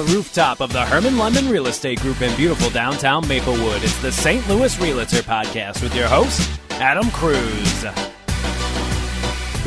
[0.00, 4.10] The rooftop of the Hermann London Real Estate Group in beautiful downtown Maplewood, it's the
[4.10, 4.48] St.
[4.48, 7.84] Louis Realtor Podcast with your host, Adam Cruz.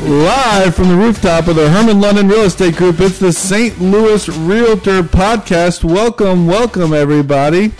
[0.00, 3.80] Live from the rooftop of the Hermann London Real Estate Group, it's the St.
[3.80, 5.84] Louis Realtor Podcast.
[5.84, 7.70] Welcome, welcome, everybody.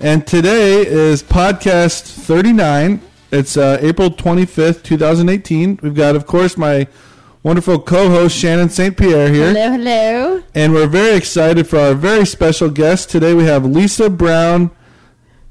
[0.00, 3.02] And today is podcast 39.
[3.30, 5.78] It's uh, April 25th, 2018.
[5.80, 6.88] We've got, of course, my
[7.44, 8.96] wonderful co-host Shannon St.
[8.96, 9.52] Pierre here.
[9.52, 10.42] Hello, hello.
[10.54, 13.10] And we're very excited for our very special guest.
[13.10, 14.70] Today we have Lisa Brown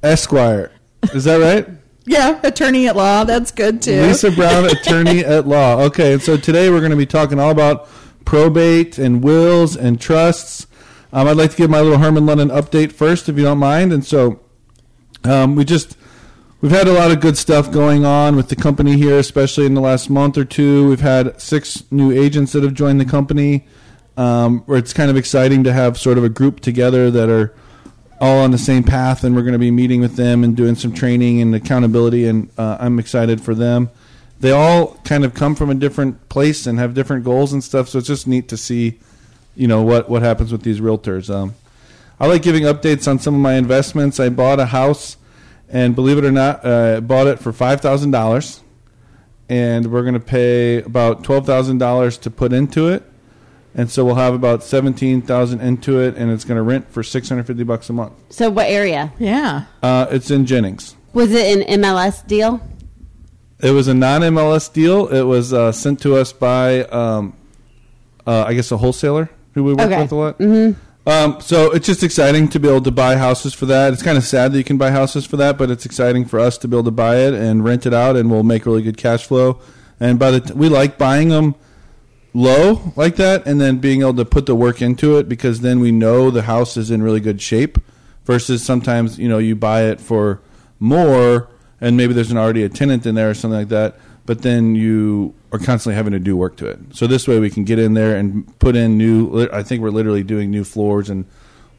[0.01, 0.71] Esquire.
[1.13, 1.69] Is that right?
[2.05, 3.23] Yeah, attorney at law.
[3.23, 4.01] That's good too.
[4.01, 5.79] Lisa Brown, attorney at law.
[5.83, 7.87] Okay, and so today we're going to be talking all about
[8.25, 10.67] probate and wills and trusts.
[11.13, 13.93] Um, I'd like to give my little Hermann London update first, if you don't mind.
[13.93, 14.41] And so
[15.23, 15.95] um, we just
[16.63, 19.73] we've had a lot of good stuff going on with the company here, especially in
[19.73, 20.87] the last month or two.
[20.87, 23.67] We've had six new agents that have joined the company.
[24.15, 27.51] Um, where it's kind of exciting to have sort of a group together that are
[28.21, 30.75] all on the same path, and we're going to be meeting with them and doing
[30.75, 33.89] some training and accountability, and uh, I'm excited for them.
[34.39, 37.89] They all kind of come from a different place and have different goals and stuff,
[37.89, 38.99] so it's just neat to see,
[39.55, 41.33] you know, what what happens with these realtors.
[41.33, 41.55] Um,
[42.19, 44.19] I like giving updates on some of my investments.
[44.19, 45.17] I bought a house,
[45.69, 48.61] and believe it or not, uh, bought it for five thousand dollars,
[49.49, 53.03] and we're going to pay about twelve thousand dollars to put into it
[53.75, 57.01] and so we'll have about seventeen thousand into it, and it's going to rent for
[57.01, 58.13] six hundred fifty bucks a month.
[58.29, 59.11] So, what area?
[59.17, 59.65] Yeah.
[59.81, 60.95] Uh, it's in Jennings.
[61.13, 62.61] Was it an MLS deal?
[63.59, 65.07] It was a non MLS deal.
[65.07, 67.35] It was uh, sent to us by, um,
[68.27, 70.01] uh, I guess, a wholesaler who we work Okay.
[70.03, 70.37] with a lot.
[70.37, 70.79] Mm-hmm.
[71.05, 73.91] Um, so it's just exciting to be able to buy houses for that.
[73.91, 76.39] It's kind of sad that you can buy houses for that, but it's exciting for
[76.39, 78.81] us to be able to buy it and rent it out, and we'll make really
[78.81, 79.59] good cash flow.
[79.99, 81.55] And by the t- we like buying them
[82.33, 85.79] low like that and then being able to put the work into it because then
[85.79, 87.77] we know the house is in really good shape
[88.25, 90.41] versus sometimes you know you buy it for
[90.79, 91.47] more
[91.79, 94.75] and maybe there's an already a tenant in there or something like that but then
[94.75, 97.77] you are constantly having to do work to it so this way we can get
[97.79, 101.25] in there and put in new i think we're literally doing new floors and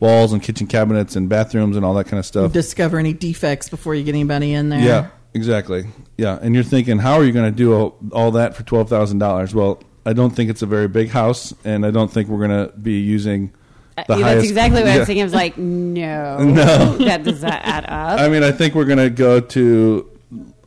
[0.00, 3.69] walls and kitchen cabinets and bathrooms and all that kind of stuff Discover any defects
[3.69, 4.81] before you get anybody in there.
[4.81, 5.87] yeah, exactly.
[6.19, 8.88] Yeah, and you're thinking, how are you going to do all, all that for twelve
[8.91, 9.54] thousand dollars?
[9.54, 12.66] Well, I don't think it's a very big house, and I don't think we're going
[12.69, 13.53] to be using
[13.97, 14.34] the Uh, Yeah, highest.
[14.37, 14.99] That's exactly what I Yeah.
[14.99, 15.22] was thinking.
[15.22, 16.38] I was like, no.
[16.44, 16.99] No.
[16.99, 18.21] That does not add up.
[18.21, 20.10] I mean, I think we're going to go to.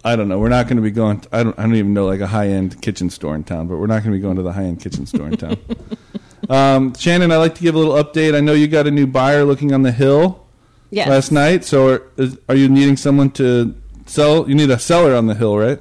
[0.08, 0.40] I don't know.
[0.40, 1.22] We're not going to be going.
[1.34, 1.58] I don't.
[1.60, 4.04] I don't even know like a high end kitchen store in town, but we're not
[4.04, 5.58] going to be going to the high end kitchen store in town.
[6.50, 8.34] um, Shannon, I like to give a little update.
[8.34, 10.46] I know you got a new buyer looking on the hill
[10.92, 11.10] yes.
[11.10, 11.66] last night.
[11.66, 13.76] So, are, is, are you needing someone to
[14.06, 14.48] sell?
[14.48, 15.80] You need a seller on the hill, right?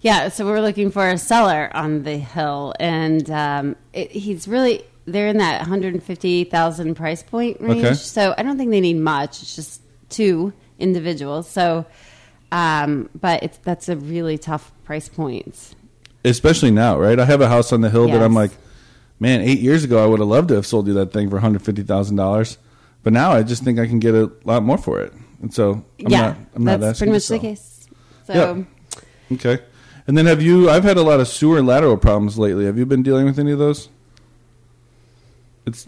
[0.00, 4.84] Yeah, so we're looking for a seller on the hill, and um, it, he's really
[5.04, 7.84] they're in that 150,000 price point range.
[7.84, 7.94] Okay.
[7.94, 9.42] So I don't think they need much.
[9.42, 11.48] It's just two individuals.
[11.48, 11.86] So,
[12.52, 15.74] um, but it's that's a really tough price point.
[16.24, 17.18] especially now, right?
[17.18, 18.50] I have a house on the hill that I'm like,
[19.20, 21.38] man, eight years ago I would have loved to have sold you that thing for
[21.38, 22.58] hundred fifty thousand dollars,
[23.02, 25.84] but now I just think I can get a lot more for it, and so
[26.00, 26.36] I'm yeah, not.
[26.54, 27.88] I'm not that's pretty much the case.
[28.26, 28.32] So.
[28.34, 28.64] Yeah.
[29.34, 29.62] Okay,
[30.06, 30.70] and then have you?
[30.70, 32.66] I've had a lot of sewer lateral problems lately.
[32.66, 33.88] Have you been dealing with any of those?
[35.66, 35.86] It's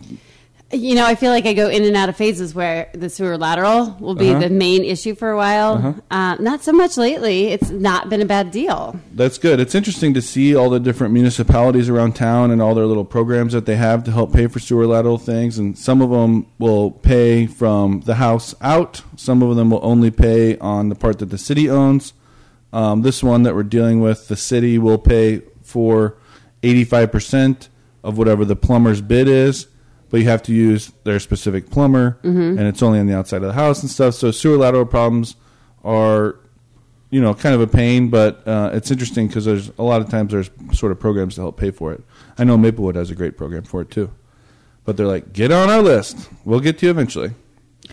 [0.70, 3.38] You know, I feel like I go in and out of phases where the sewer
[3.38, 4.40] lateral will be Uh-huh.
[4.40, 5.72] the main issue for a while.
[5.74, 5.92] Uh-huh.
[6.10, 7.46] Uh, not so much lately.
[7.46, 8.94] It's not been a bad deal.
[9.14, 9.60] That's good.
[9.60, 13.54] It's interesting to see all the different municipalities around town and all their little programs
[13.54, 15.58] that they have to help pay for sewer lateral things.
[15.58, 19.00] And some of them will pay from the house out.
[19.16, 22.12] Some of them will only pay on the part that the city owns.
[22.74, 26.18] Um, this one that we're dealing with, the city will pay for
[26.62, 27.68] 85%
[28.04, 29.66] of whatever the plumber's bid is,
[30.10, 33.48] but you have to use their specific plumber, and it's only on the outside of
[33.48, 34.14] the house and stuff.
[34.14, 35.36] So sewer lateral problems
[35.84, 36.36] are
[37.10, 40.10] you know, kind of a pain, but uh, it's interesting because there's a lot of
[40.10, 42.02] times there's sort of programs to help pay for it.
[42.36, 44.10] I know Maplewood has a great program for it too,
[44.84, 46.28] but they're like, get on our list.
[46.44, 47.30] We'll get to you eventually.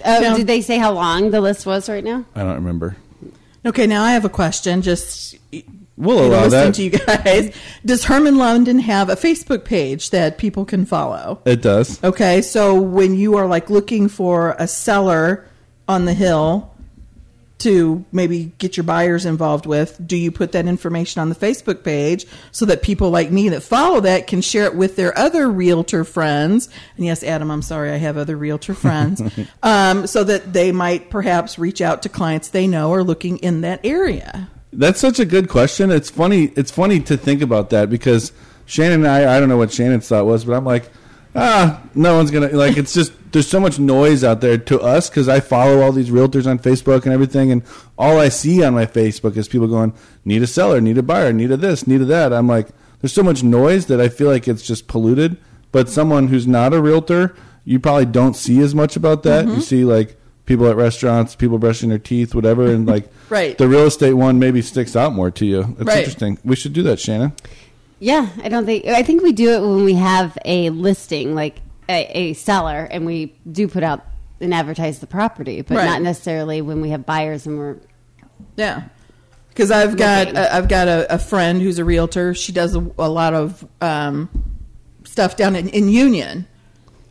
[0.03, 0.35] Oh, Yeah.
[0.35, 2.25] did they say how long the list was right now?
[2.35, 2.97] I don't remember.
[3.65, 4.81] Okay, now I have a question.
[4.81, 5.38] Just
[5.97, 6.75] We'll allow listening that.
[6.75, 7.56] to you guys.
[7.86, 11.42] Does Hermann London have a Facebook page that people can follow?
[11.45, 12.03] It does.
[12.03, 15.47] Okay, so when you are like looking for a seller
[15.88, 16.74] on the hill
[17.59, 21.86] to maybe get your buyers involved with, do you put that information on the Facebook
[21.86, 25.50] page so that people like me that follow that can share it with their other
[25.50, 26.68] realtor friends?
[26.98, 29.21] And yes, Adam, I'm sorry, I have other realtor friends,
[29.63, 33.62] um, so that they might perhaps reach out to clients they know are looking in
[33.62, 34.50] that area.
[34.77, 35.92] That's such a good question.
[35.92, 36.45] It's funny.
[36.56, 38.31] It's funny to think about that because
[38.66, 39.36] Shannon and I.
[39.36, 40.89] I don't know what Shannon's thought was, but I'm like,
[41.36, 42.77] ah, no one's gonna like.
[42.77, 46.10] It's just there's so much noise out there to us because I follow all these
[46.10, 47.63] realtors on Facebook and everything, and
[47.98, 49.94] all I see on my Facebook is people going,
[50.25, 52.68] "Need a seller, need a buyer, need a this, need a that." I'm like,
[53.01, 55.38] there's so much noise that I feel like it's just polluted.
[55.72, 57.36] But someone who's not a realtor,
[57.66, 59.45] you probably don't see as much about that.
[59.45, 59.56] Mm-hmm.
[59.56, 63.57] You see like people at restaurants, people brushing their teeth, whatever, and like Right.
[63.57, 65.75] the real estate one maybe sticks out more to you.
[65.80, 65.97] It's Right.
[66.00, 66.38] interesting.
[66.44, 67.33] We should do that, Shannon.
[68.00, 68.86] Yeah, I don't think.
[68.86, 73.06] I think we do it when we have a listing, like a, a seller, and
[73.06, 74.06] we do put out
[74.42, 75.86] and advertise the property, but Right.
[75.86, 77.77] not necessarily when we have buyers and we're.
[78.57, 78.83] Yeah,
[79.50, 80.38] because I've got Looking.
[80.41, 82.33] uh, I've got a, a friend who's a realtor.
[82.36, 84.30] She does a, a lot of um,
[85.06, 86.48] stuff down in, in Union,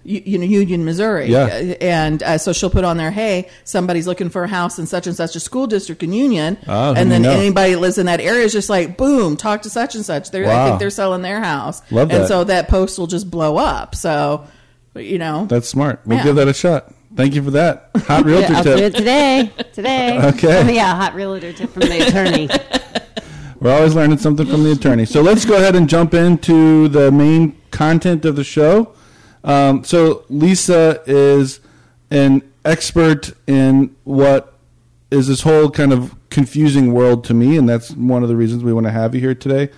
[0.04, 1.26] you, you know, Union, Missouri.
[1.30, 1.44] Yeah.
[1.44, 1.48] Uh,
[1.80, 5.06] and uh, so she'll put on there, "Hey, somebody's looking for a house in such
[5.06, 7.30] and such a school district in Union," Oh, and then knew?
[7.30, 10.30] anybody that lives in that area is just like, "Boom, talk to such and such."
[10.30, 10.66] They're, I Wow.
[10.68, 12.20] think they're selling their house, Love that.
[12.20, 13.94] and so that post will just blow up.
[13.94, 14.44] So,
[14.94, 16.00] you know, That's smart.
[16.04, 16.24] We'll Yeah.
[16.24, 16.92] give that a shot.
[17.16, 17.90] Thank you for that.
[18.06, 18.80] Hot realtor Yeah, I'll do tip.
[18.94, 19.50] it today.
[19.72, 20.18] Today.
[20.34, 20.62] Okay.
[20.62, 22.48] Oh, yeah, hot realtor tip from the attorney.
[23.60, 25.06] We're always learning something from the attorney.
[25.06, 28.92] So let's go ahead and jump into the main content of the show.
[29.44, 31.60] Um, so Lisa is
[32.10, 34.54] an expert in what
[35.10, 38.64] is this whole kind of confusing world to me, and that's one of the reasons
[38.64, 39.70] we want to have you here today.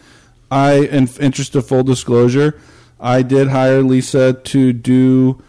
[0.51, 2.59] I, in interest of full disclosure,
[3.01, 5.43] I did hire Lisa to do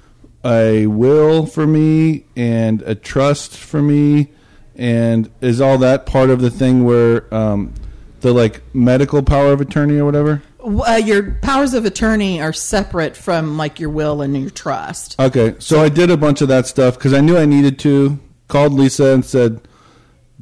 [0.44, 4.32] a will for me and a trust for me,
[4.76, 7.74] and is all that part of the thing where um,
[8.22, 10.42] the like medical power of attorney or whatever?
[10.68, 15.20] Uh, your powers of attorney are separate from like your will and your trust.
[15.20, 18.20] Okay, so I did a bunch of that stuff because I knew I needed to.
[18.48, 19.62] Called Lisa and said,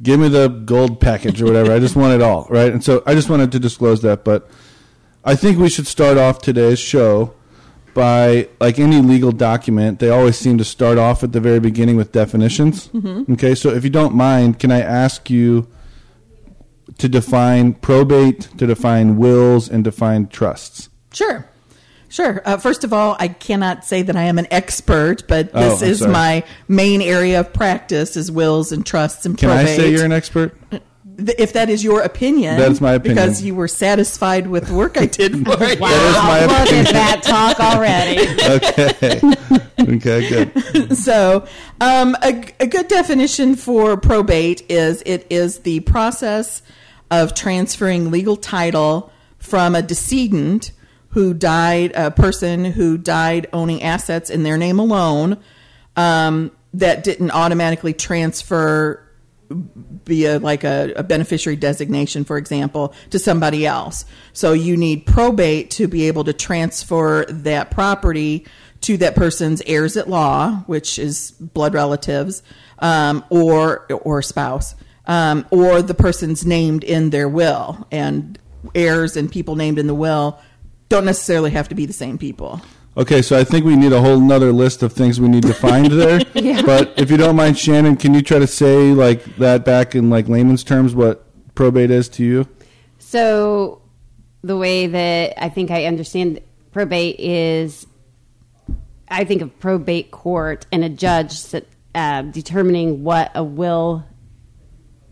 [0.02, 1.72] "Give me the gold package or whatever.
[1.72, 4.24] I just want it all, right?" And so I just wanted to disclose that.
[4.24, 4.48] But
[5.24, 7.34] I think we should start off today's show
[7.94, 9.98] by like any legal document.
[9.98, 12.90] They always seem to start off at the very beginning with definitions.
[13.32, 15.66] Okay, so if you don't mind, can I ask you
[16.98, 20.88] to define probate, to define wills, and define trusts?
[21.12, 21.46] Sure.
[22.08, 22.40] Sure.
[22.44, 25.82] Uh, first of all, I cannot say that I am an expert, but Oh, this
[25.82, 26.12] I'm is sorry.
[26.12, 29.66] my main area of practice is wills and trusts and Can probate.
[29.66, 30.56] Can I say you're an expert?
[31.18, 33.16] If that is your opinion, That is my opinion.
[33.16, 35.76] because you were satisfied with the work I did for you.
[35.80, 35.88] Wow,
[36.26, 36.86] my look opinion.
[36.86, 38.26] at that talk already.
[39.86, 39.96] Okay.
[39.96, 40.96] okay, good.
[40.96, 41.46] so,
[41.80, 46.62] um, a, a good definition for probate is it is the process
[47.10, 50.72] of transferring legal title from a decedent
[51.10, 55.38] who died, a person who died owning assets in their name alone,
[55.96, 59.02] um, that didn't automatically transfer
[59.48, 64.04] via like a, a beneficiary designation, for example, to somebody else.
[64.32, 68.46] So you need probate to be able to transfer that property
[68.82, 72.42] to that person's heirs at law, which is blood relatives,
[72.80, 74.74] um, or or spouse,
[75.06, 77.86] um, or the person's named in their will.
[77.90, 78.38] And
[78.74, 80.38] heirs and people named in the will
[80.88, 82.60] don't necessarily have to be the same people.
[82.96, 85.52] Okay, so I think we need a whole nother list of things we need to
[85.52, 86.20] find there.
[86.64, 90.08] But if you don't mind, Shannon, can you try to say like that back in
[90.08, 92.48] like layman's terms what probate is to you?
[92.98, 93.82] So,
[94.42, 96.40] the way that I think I understand
[96.72, 97.86] probate is,
[99.08, 101.54] I think of probate court and a judge
[101.94, 104.04] uh, determining what a will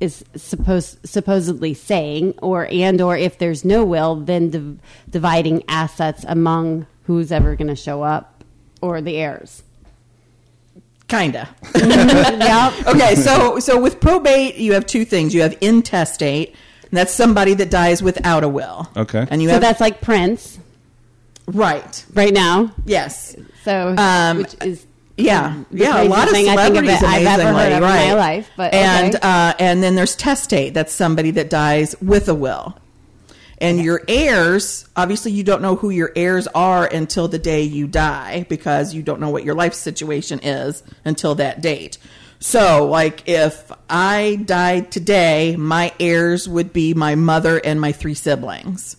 [0.05, 4.79] is supposed supposedly saying, or and or if there's no will, then div-
[5.11, 8.45] dividing assets among who's ever going to show up
[8.81, 9.63] or the heirs.
[11.09, 11.49] Kinda.
[11.75, 12.87] yep.
[12.87, 15.35] okay, so so with probate, you have two things.
[15.35, 18.89] You have intestate, and that's somebody that dies without a will.
[18.97, 19.27] Okay.
[19.31, 20.59] and you So have that's like Prince
[21.47, 22.05] right.
[22.15, 22.73] right now.
[22.87, 23.37] Yes.
[23.65, 27.03] So, Um, which is Yeah, yeah, a lot of craziest thing I think of it,
[27.03, 28.03] I've ever heard of right?
[28.03, 28.51] in my life.
[28.57, 29.21] But and okay.
[29.23, 30.73] uh, and then there's testate.
[30.73, 32.77] That's somebody that dies with a will.
[33.59, 37.87] And your heirs, obviously, you don't know who your heirs are until the day you
[37.87, 41.99] die because you don't know what your life situation is until that date.
[42.41, 48.15] So, like, if I died today, my heirs would be my mother and my three
[48.15, 48.97] siblings.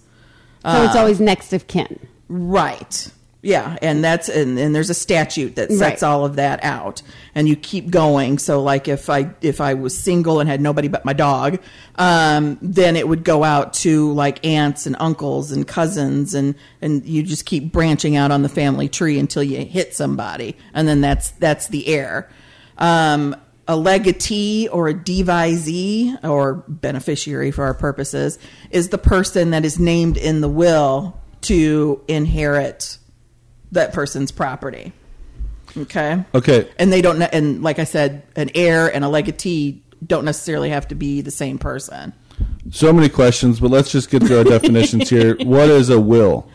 [0.63, 1.99] so uh, it's always next of kin.
[2.27, 3.11] Right.
[3.45, 6.03] Yeah, and that's and, and there's a statute that sets Right.
[6.09, 7.03] all of that out,
[7.35, 8.39] and you keep going.
[8.39, 11.59] So, like if I if I was single and had nobody but my dog,
[11.95, 17.05] um, then it would go out to like aunts and uncles and cousins, and and
[17.05, 21.01] you just keep branching out on the family tree until you hit somebody, and then
[21.01, 22.27] that's that's the heir.
[22.79, 23.35] Um,
[23.67, 28.39] a legatee or a devisee or beneficiary for our purposes
[28.71, 32.97] is the person that is named in the will to inherit
[33.75, 34.91] that person's property.
[35.77, 36.23] Okay.
[36.33, 36.69] Okay.
[36.79, 40.87] And they don't, and like I said, an heir and a legatee don't necessarily have
[40.89, 42.13] to be the same person.
[42.71, 45.37] So many questions, but let's just get to our definitions here.
[45.37, 46.49] What is a will?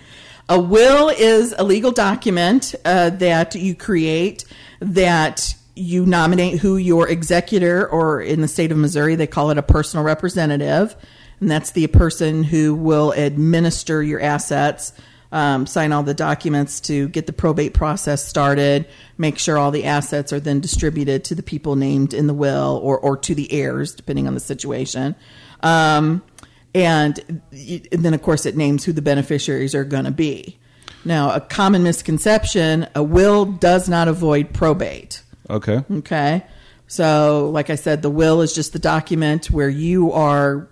[0.48, 4.44] A will is a legal document uh, that you create
[4.80, 9.58] that you nominate who your executor, or in the state of Missouri, they call it
[9.58, 10.96] a personal representative.
[11.40, 14.92] And that's the person who will administer your assets,
[15.32, 19.84] um, sign all the documents to get the probate process started, make sure all the
[19.84, 23.52] assets are then distributed to the people named in the will or, or to the
[23.52, 25.14] heirs, depending on the situation.
[25.62, 26.22] Um,
[26.74, 30.58] and, and then, of course, it names who the beneficiaries are going to be.
[31.04, 35.22] Now, a common misconception a will does not avoid probate.
[35.48, 35.82] Okay.
[35.90, 36.44] Okay.
[36.86, 40.68] So, like I said, the will is just the document where you are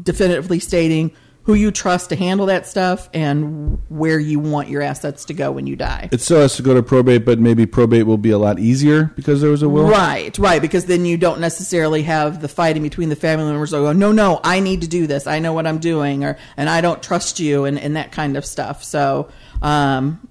[0.00, 1.12] definitively stating
[1.44, 5.52] who you trust to handle that stuff and where you want your assets to go
[5.52, 6.08] when you die.
[6.10, 9.12] It still has to go to probate, but maybe probate will be a lot easier
[9.14, 9.84] because there was a will.
[9.86, 13.72] Right, right, because then you don't necessarily have the fighting between the family members.
[13.72, 15.26] Who go, no, no, I need to do this.
[15.26, 18.38] I know what I'm doing, or and I don't trust you, and, and that kind
[18.38, 18.82] of stuff.
[18.82, 19.28] So,
[19.60, 20.26] um,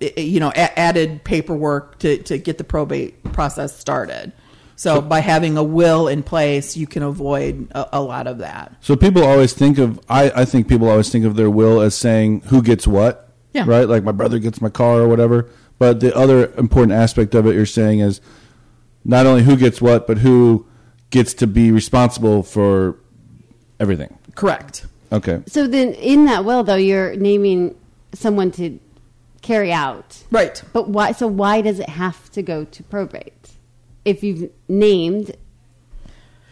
[0.00, 4.32] it- you know, a- added paperwork to to get the probate process started.
[4.80, 8.72] So, by having a will in place, you can avoid a, a lot of that.
[8.80, 11.94] So people always think of I, I think people always think of their will as
[11.94, 13.28] saying who gets what.
[13.52, 13.64] Yeah.
[13.66, 13.86] Right?
[13.86, 15.50] Like my brother gets my car or whatever.
[15.78, 18.22] But the other important aspect of it you're saying is
[19.04, 20.66] not only who gets what, but who
[21.10, 22.96] gets to be responsible for
[23.78, 24.16] everything.
[24.34, 24.86] Correct.
[25.12, 25.42] Okay.
[25.46, 27.76] So then, in that will, though, you're naming
[28.14, 28.78] someone to
[29.42, 30.22] carry out.
[30.30, 30.62] Right.
[30.72, 31.12] But why?
[31.12, 33.39] So why does it have to go to probate?
[34.04, 35.36] If you've named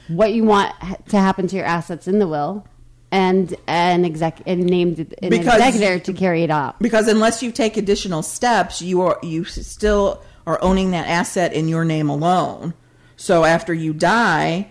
[0.08, 0.74] what you want
[1.08, 2.66] to happen to your assets in the will,
[3.10, 6.78] and an exec and named an Because- executor to carry it out.
[6.80, 11.68] Because unless you take additional steps, you are you still are owning that asset in
[11.68, 12.74] your name alone.
[13.16, 14.68] So after you die,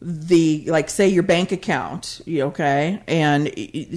[0.00, 3.50] the like say your bank account, okay, and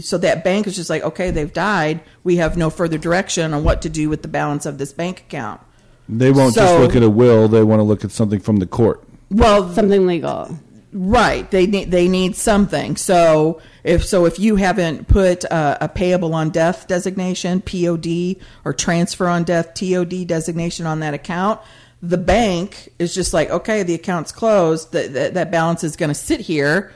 [0.04, 2.02] so that bank is just like okay, they've died.
[2.24, 5.20] We have no further direction on what to do with the balance of this bank
[5.22, 5.62] account.
[6.10, 8.66] They won't just look at a will, they want to look at something from the
[8.66, 9.04] court.
[9.30, 10.58] Well, Something legal.
[10.94, 11.50] Right.
[11.52, 12.96] They need they need something.
[12.96, 18.74] So if so, if you haven't put uh, a payable on death designation (POD) or
[18.74, 21.60] transfer on death (TOD) designation on that account,
[22.02, 24.94] the bank is just like, okay, the account's closed.
[24.94, 26.94] That that, that balance is going to sit here,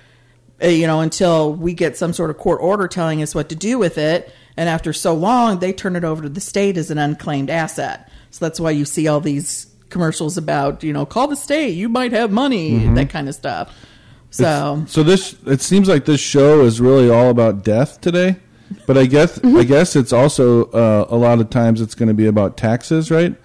[0.63, 3.55] uh, you know, until we get some sort of court order telling us what to
[3.55, 4.33] do with it.
[4.55, 8.09] And after so long, they turn it over to the state as an unclaimed asset.
[8.31, 11.89] So that's why you see all these commercials about, you know, call the state, you
[11.89, 13.75] might have money, that kind of stuff.
[14.29, 18.37] So, So this it seems like this show is really all about death today,
[18.87, 19.57] but I guess Mm-hmm.
[19.57, 23.11] I guess it's also uh, a lot of times it's going to be about taxes,
[23.11, 23.35] right?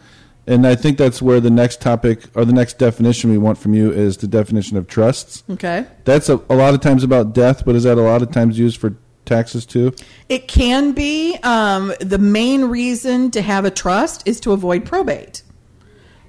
[0.47, 3.75] And I think that's where the next topic or the next definition we want from
[3.75, 5.43] you is the definition of trusts.
[5.51, 5.87] okay.
[6.05, 8.57] That's a, a lot of times about death, but is that a lot of times
[8.57, 8.95] used for
[9.27, 9.93] taxes too?
[10.29, 11.37] It can be.
[11.43, 15.43] Um, the main reason to have a trust is to avoid probate.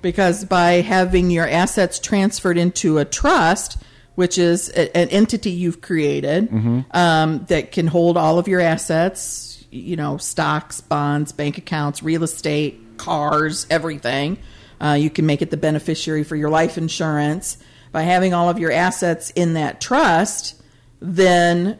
[0.02, 3.78] Because by having your assets transferred into a trust,
[4.16, 6.52] which is a, an entity you've created
[6.92, 12.24] um, that can hold all of your assets, you know, stocks, bonds, bank accounts, real
[12.24, 14.38] estate, cars, everything.
[14.82, 17.58] Uh, you can make it the beneficiary for your life insurance.
[17.92, 20.62] By having all of your assets in that trust,
[21.00, 21.80] then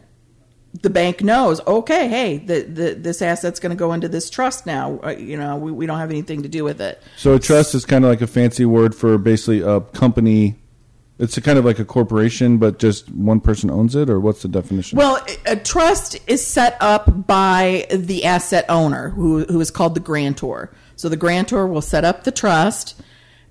[0.74, 4.66] the bank knows, okay, hey, the, the, this asset's going to go into this trust
[4.66, 5.00] now.
[5.02, 7.02] Uh, you know, we, we don't have anything to do with it.
[7.16, 10.56] So a trust is kind of like a fancy word for basically a company.
[11.18, 14.42] It's a kind of like a corporation, but just one person owns it, or what's
[14.42, 14.98] the definition?
[14.98, 20.00] Well, a trust is set up by the asset owner, who, who is called the
[20.00, 20.72] grantor.
[20.94, 23.00] So the grantor will set up the trust,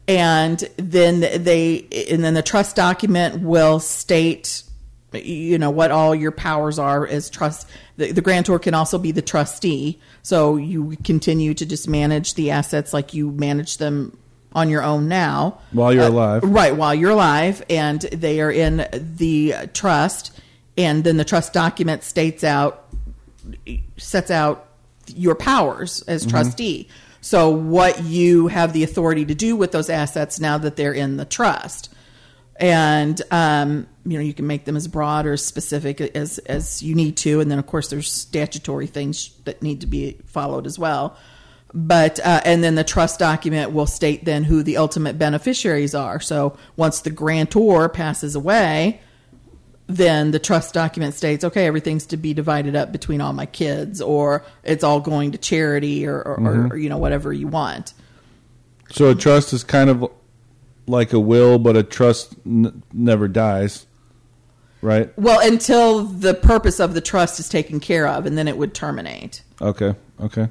[0.08, 4.64] and then they, and then the trust document will state,
[5.26, 7.68] you know, what all your powers are as trust.
[7.98, 12.52] The, the grantor can also be the trustee, so you continue to just manage the
[12.52, 14.18] assets like you manage them
[14.54, 16.44] on your own now While you're Uh, alive.
[16.44, 20.32] Right, while you're alive, and they are in the trust,
[20.78, 22.86] and then the trust document states out,
[23.98, 24.68] sets out
[25.16, 26.88] your powers as trustee.
[27.22, 31.18] So, what you have the authority to do with those assets now that they're in
[31.18, 31.94] the trust.
[32.60, 36.82] And, um, you know, you can make them as broad or as specific as, as
[36.82, 37.40] you need to.
[37.40, 41.18] And then, of course, there's statutory things that need to be followed as well
[41.74, 46.18] but uh, and then the trust document will state then who the ultimate beneficiaries are
[46.22, 49.02] so once the grantor passes away
[49.88, 54.02] then the trust document states, okay, everything's to be divided up between all my kids,
[54.02, 56.74] or it's all going to charity, or, or, Mm-hmm.
[56.74, 57.94] or you know whatever you want.
[58.92, 60.12] So a trust is kind of
[60.88, 63.87] like a will, but a trust n- never dies,
[64.82, 65.10] right?
[65.18, 68.74] Well, until the purpose of the trust is taken care of, and then it would
[68.74, 69.42] terminate.
[69.62, 70.50] Okay, okay.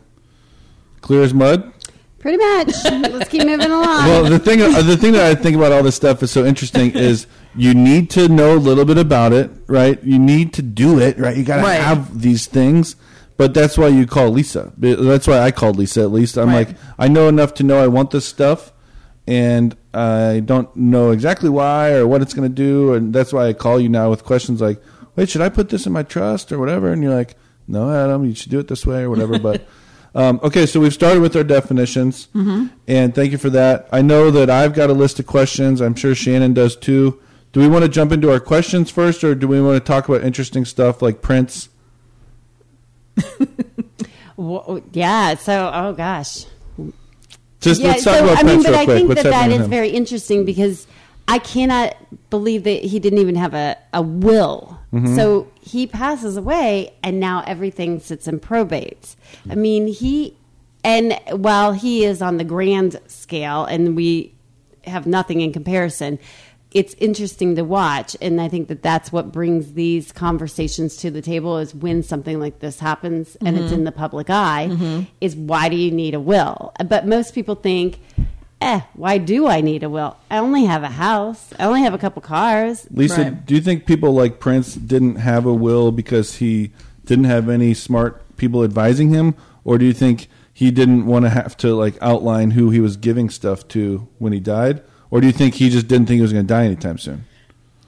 [1.00, 1.72] Clear as mud.
[2.18, 2.68] Pretty much.
[2.84, 4.06] Let's keep moving along.
[4.06, 6.44] Well, the thing, uh, the thing that I think about all this stuff is so
[6.44, 10.02] interesting is you need to know a little bit about it, right?
[10.02, 11.36] You need to do it, right?
[11.36, 11.80] You got to Right.
[11.80, 12.96] have these things,
[13.36, 14.72] but that's why you call Lisa.
[14.76, 16.00] That's why I called Lisa.
[16.02, 16.66] At least I'm Right.
[16.68, 18.72] like, I know enough to know I want this stuff,
[19.26, 23.46] and I don't know exactly why or what it's going to do, and that's why
[23.48, 24.80] I call you now with questions like,
[25.16, 28.24] "Wait, should I put this in my trust or whatever?" And you're like, "No, Adam,
[28.24, 29.66] you should do it this way or whatever." But
[30.14, 32.28] um, okay, so we've started with our definitions,
[32.86, 33.88] and thank you for that.
[33.92, 35.80] I know that I've got a list of questions.
[35.80, 37.20] I'm sure Shannon does too.
[37.52, 40.08] Do we want to jump into our questions first, or do we want to talk
[40.08, 41.68] about interesting stuff like Prince?
[44.36, 45.34] Wha- yeah.
[45.36, 46.44] So, oh gosh.
[47.60, 47.88] Just yeah.
[47.88, 48.96] let's talk so about I mean, but I quick.
[48.96, 49.70] think What's that that is him?
[49.70, 50.86] very interesting because
[51.28, 51.96] I cannot
[52.30, 54.78] believe that he didn't even have a, a will.
[54.92, 55.16] Mm-hmm.
[55.16, 59.16] So he passes away, and now everything sits in probate.
[59.50, 60.36] I mean, he
[60.84, 64.34] and while he is on the grand scale, and we
[64.84, 66.18] have nothing in comparison.
[66.72, 71.22] It's interesting to watch, and I think that that's what brings these conversations to the
[71.22, 71.58] table.
[71.58, 75.76] Is when something like this happens and it's in the public eye, is why do
[75.76, 76.72] you need a will?
[76.86, 78.00] But most people think,
[78.60, 80.16] eh, why do I need a will?
[80.30, 81.50] I only have a house.
[81.58, 82.86] I only have a couple cars.
[82.90, 83.46] Lisa, Right.
[83.46, 86.72] do you think people like Prince didn't have a will because he
[87.06, 91.30] didn't have any smart people advising him, or do you think he didn't want to
[91.30, 95.26] have to like outline who he was giving stuff to when he died, or do
[95.26, 97.24] you think he just didn't think he was going to die anytime soon?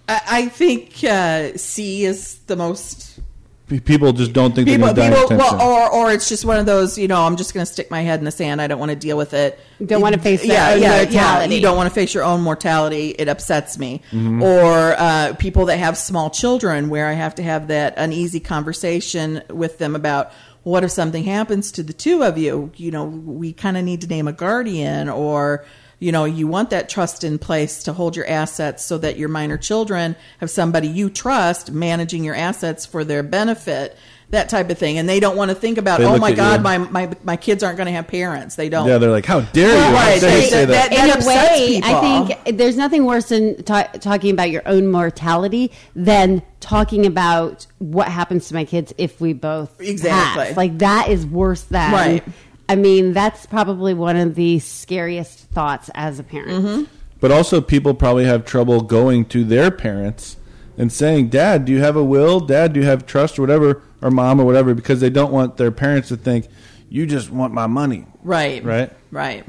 [0.08, 3.20] I, I think uh, C is the most
[3.68, 4.92] P- People just don't think people.
[4.94, 6.96] they're going to die People, anytime well, or or it's just one of those.
[6.96, 8.62] You know, I'm just going to stick my head in the sand.
[8.62, 9.60] I don't want to deal with it.
[9.84, 11.50] Don't wanna face their yeah, own yeah, mortality.
[11.50, 11.56] Yeah.
[11.56, 13.10] You don't want to face your own mortality.
[13.10, 14.00] It upsets me.
[14.10, 14.42] Mm-hmm.
[14.42, 19.42] Or uh, people that have small children, where I have to have that uneasy conversation
[19.50, 22.72] with them about what if something happens to the two of you.
[22.76, 25.66] You know, we kind of need to name a guardian, or
[26.00, 29.28] you know, you want that trust in place to hold your assets so that your
[29.28, 33.96] minor children have somebody you trust managing your assets for their benefit.
[34.30, 36.58] That type of thing, and they don't want to think about, They oh my God,
[36.60, 36.62] you.
[36.62, 38.56] my, my my kids aren't going to have parents.
[38.56, 38.86] They don't.
[38.86, 39.74] Yeah, they're like, "How dare you?
[39.74, 41.90] Well, right, dare you they- say that?" that- in a upsets way, people.
[41.96, 47.66] I think there's nothing worse than ta- talking about your own mortality than talking about
[47.78, 50.44] what happens to my kids if we both Exactly.
[50.44, 50.56] pass.
[50.58, 51.90] Like that is worse than.
[51.92, 52.24] Right.
[52.68, 56.64] I mean, that's probably one of the scariest thoughts as a parent.
[56.64, 56.84] Mm-hmm.
[57.20, 60.36] But also, people probably have trouble going to their parents
[60.76, 62.40] and saying, "Dad, do you have a will?
[62.40, 65.56] Dad, do you have trust or whatever, or mom or whatever?" Because they don't want
[65.56, 66.46] their parents to think
[66.88, 68.06] you just want my money.
[68.22, 68.62] Right.
[68.64, 68.92] Right.
[69.10, 69.44] Right.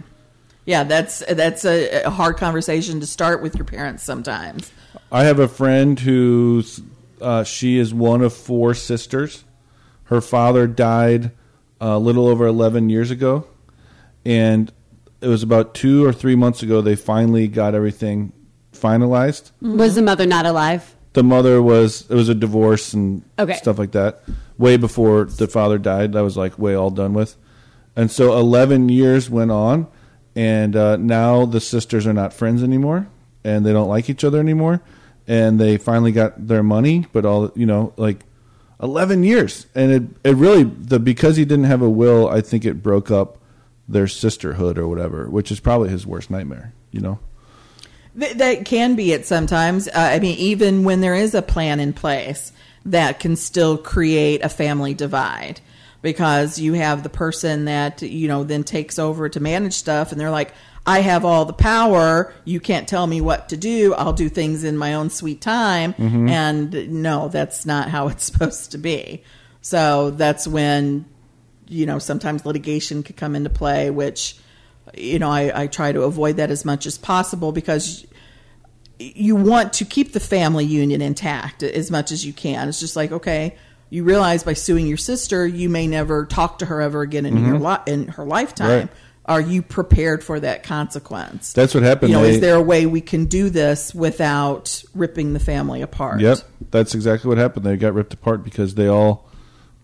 [0.66, 4.72] Yeah, that's that's a, a hard conversation to start with your parents sometimes.
[5.12, 6.82] I have a friend who's
[7.22, 9.44] uh, she is one of four sisters.
[10.06, 11.32] Her father died
[11.82, 13.46] a little over eleven years ago,
[14.26, 14.72] and
[15.22, 18.32] it was about two or three months ago they finally got everything
[18.74, 19.52] finalized.
[19.62, 20.96] Was the mother not alive?
[21.14, 23.56] the mother was it was a divorce and Okay.
[23.56, 24.22] stuff like that
[24.60, 27.36] way before the father died that was like way all done with
[27.96, 29.88] and so 11 years went on
[30.36, 33.08] and uh, now the sisters are not friends anymore
[33.44, 34.82] and they don't like each other anymore
[35.28, 38.20] and they finally got their money but all you know like
[38.82, 42.64] 11 years and it, it really the because he didn't have a will i think
[42.64, 43.38] it broke up
[43.88, 47.20] their sisterhood or whatever which is probably his worst nightmare you know
[48.18, 49.88] Th- that can be it sometimes.
[49.88, 52.52] Uh, I mean, even when there is a plan in place,
[52.86, 55.62] that can still create a family divide
[56.02, 60.20] because you have the person that you know then takes over to manage stuff, and
[60.20, 60.54] they're like,
[60.86, 62.34] "I have all the power.
[62.46, 63.94] You can't tell me what to do.
[63.94, 66.30] I'll do things in my own sweet time." Mm-hmm.
[66.30, 69.24] And no, that's not how it's supposed to be.
[69.62, 71.06] So that's when
[71.68, 74.38] you know sometimes litigation could come into play, which
[74.96, 78.06] you know I, I try to avoid that as much as possible because
[78.98, 82.68] you want to keep the family union intact as much as you can.
[82.68, 83.56] It's just like okay,
[83.90, 87.36] you realize by suing your sister, you may never talk to her ever again in
[87.36, 87.48] mm-hmm.
[87.48, 88.70] your li- in her lifetime.
[88.70, 88.90] Right.
[89.30, 91.54] Are you prepared for that consequence?
[91.54, 92.10] That's what happened.
[92.12, 95.82] You know, They- is there a way we can do this without ripping the family
[95.82, 96.20] apart?
[96.20, 96.40] Yep,
[96.72, 97.66] that's exactly what happened.
[97.66, 99.30] They got ripped apart because they all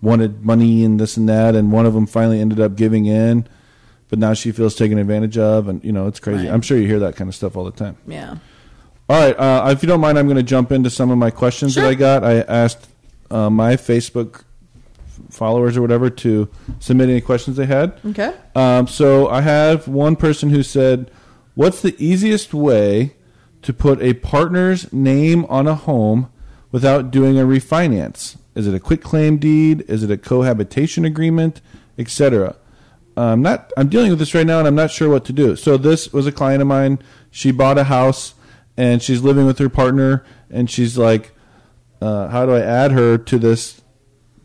[0.02, 3.48] wanted money and this and that, and one of them finally ended up giving in.
[4.10, 6.46] But now she feels taken advantage of, and you know it's crazy.
[6.46, 6.54] Right.
[6.54, 7.98] I'm sure you hear that kind of stuff all the time.
[8.08, 8.36] Yeah.
[9.10, 9.38] All right.
[9.38, 11.84] Uh, if you don't mind, I'm going to jump into some of my questions Sure.
[11.84, 12.24] that I got.
[12.24, 12.88] I asked
[13.30, 14.44] uh, my Facebook
[15.30, 16.50] followers or whatever to
[16.80, 18.00] submit any questions they had.
[18.06, 18.34] Okay.
[18.56, 21.12] Um, so I have one person who said,
[21.56, 23.16] "What's the easiest way
[23.62, 26.30] to put a partner's name on a home
[26.72, 28.38] without doing a refinance?
[28.54, 29.84] Is it a quick claim deed?
[29.88, 31.62] Is it a cohabitation agreement,
[31.98, 32.56] etc.?"
[33.18, 33.72] I'm not.
[33.78, 35.56] I'm dealing with this right now, and I'm not sure what to do.
[35.56, 37.00] So this was a client of mine.
[37.32, 38.34] She bought a house,
[38.76, 41.32] and she's living with her partner, and she's like,
[42.02, 43.82] uh, "How do I add her to this?"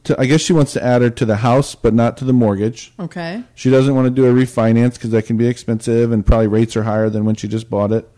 [0.04, 2.32] To, I guess she wants to add her to the house, but not to the
[2.32, 2.92] mortgage.
[2.98, 3.42] Okay.
[3.54, 6.74] She doesn't want to do a refinance because that can be expensive and probably rates
[6.76, 8.08] are higher than when she just bought it.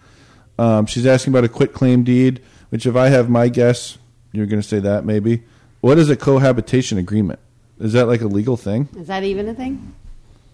[0.58, 2.40] Um, she's asking about a quit claim deed,
[2.70, 3.98] which, if I have my guess,
[4.32, 5.42] you're going to say that maybe.
[5.80, 7.40] What is a cohabitation agreement?
[7.80, 8.88] Is that like a legal thing?
[8.96, 9.94] Is that even a thing?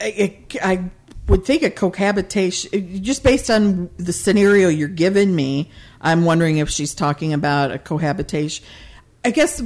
[0.00, 0.84] I, I
[1.26, 6.70] would think a cohabitation, just based on the scenario you're giving me, I'm wondering if
[6.70, 8.64] she's talking about a cohabitation.
[9.24, 9.62] I guess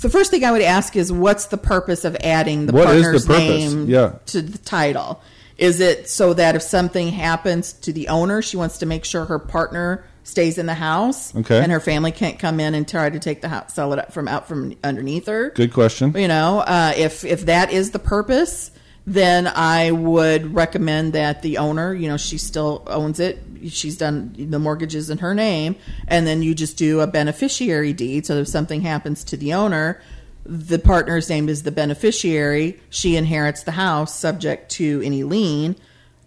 [0.00, 3.00] the first thing I would ask is what's the purpose of adding the What the
[3.02, 3.40] partner's purpose?
[3.74, 4.12] name Yeah.
[4.26, 5.20] to the title?
[5.56, 9.24] Is it so that if something happens to the owner, she wants to make sure
[9.24, 11.58] her partner stays in the house, Okay.
[11.58, 14.12] and her family can't come in and try to take the house, sell it up
[14.12, 15.50] from out from underneath her?
[15.56, 16.14] Good question.
[16.16, 18.70] You know, uh, if if that is the purpose,
[19.08, 23.42] then I would recommend that the owner, you know, she still owns it.
[23.70, 28.26] She's done the mortgages in her name, and then you just do a beneficiary deed.
[28.26, 30.02] So if something happens to the owner,
[30.44, 32.78] the partner's name is the beneficiary.
[32.90, 35.76] She inherits the house, subject to any lien,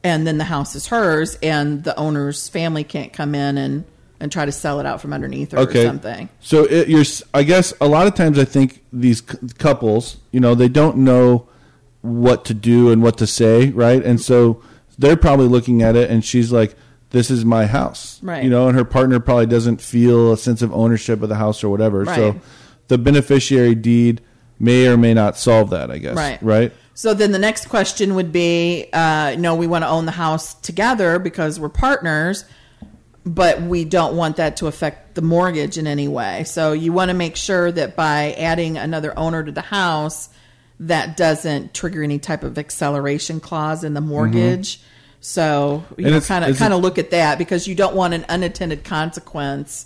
[0.03, 3.85] and then the house is hers, and the owner's family can't come in and
[4.19, 5.83] and try to sell it out from underneath her okay.
[5.83, 6.29] or something.
[6.39, 7.05] So it, you're.
[7.31, 10.97] I guess a lot of times I think these c- couples, you know, they don't
[10.97, 11.47] know
[12.01, 14.03] what to do and what to say, right?
[14.03, 14.61] And so
[14.97, 16.75] they're probably looking at it, and she's like,
[17.11, 18.43] "This is my house," Right.
[18.43, 21.63] You know, and her partner probably doesn't feel a sense of ownership of the house
[21.63, 22.03] or whatever.
[22.03, 22.15] Right.
[22.15, 22.35] So
[22.87, 24.21] the beneficiary deed
[24.59, 25.91] may or may not solve that.
[25.91, 26.15] I guess.
[26.15, 26.41] Right.
[26.41, 26.73] Right.
[26.93, 30.53] So then the next question would be, uh, no, we want to own the house
[30.55, 32.45] together because we're partners,
[33.25, 36.43] but we don't want that to affect the mortgage in any way.
[36.43, 40.29] So you want to make sure that by adding another owner to the house,
[40.81, 44.81] that doesn't trigger any type of acceleration clause in the mortgage.
[45.19, 46.01] So Mm-hmm.
[46.01, 48.83] you know, kind of kind of look at that because you don't want an unintended
[48.83, 49.85] consequence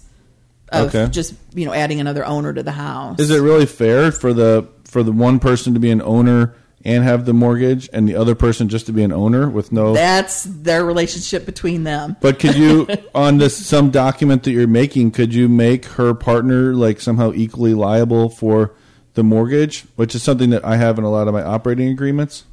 [0.70, 1.12] of Okay.
[1.12, 3.20] just you know adding another owner to the house.
[3.20, 6.56] Is it really fair for the for the one person to be an owner
[6.86, 9.94] and have the mortgage, and the other person just to be an owner with no?
[9.94, 12.16] That's their relationship between them.
[12.22, 16.74] But could you, on this some document that you're making, could you make her partner
[16.76, 18.72] like somehow equally liable for
[19.16, 22.44] the mortgage, which is something that I have in a lot of my operating agreements?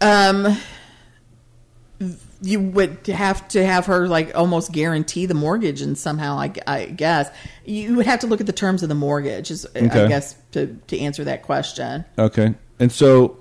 [0.00, 0.56] Um,
[2.42, 6.84] you would have to have her like almost guarantee the mortgage, and somehow I, I
[6.86, 7.30] guess
[7.64, 9.50] you would have to look at the terms of the mortgage.
[9.50, 12.04] Is I guess to to answer that question.
[12.18, 13.38] Okay, and so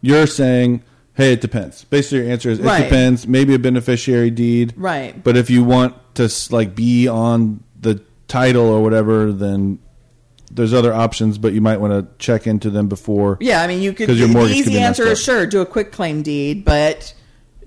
[0.00, 0.82] you're saying,
[1.14, 1.84] hey, it depends.
[1.84, 2.84] Basically, your answer is it Right.
[2.84, 3.28] depends.
[3.28, 5.22] Maybe a beneficiary deed, Right.
[5.22, 9.78] But if you want to like be on the title or whatever, then
[10.50, 13.38] there's other options, but you might want to check into them before.
[13.40, 14.08] Yeah, I mean, you could.
[14.08, 17.14] 'Cause your the mortgage could easy answer is sure do a quick claim deed, but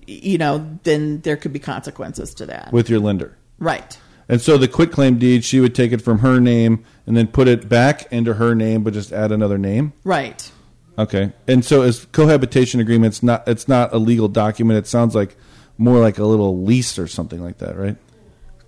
[0.06, 2.72] you know then there could be consequences to that.
[2.74, 3.38] with your lender.
[3.60, 3.98] right.
[4.30, 7.28] And so the quit claim deed, she would take it from her name and then
[7.28, 9.92] put it back into her name, but just add another name.
[10.06, 10.50] Right.
[10.98, 11.34] Okay.
[11.46, 13.46] And so is cohabitation agreements not?
[13.48, 14.78] It's not a legal document.
[14.78, 15.36] It sounds like
[15.78, 17.98] more like a little lease or something like that, right?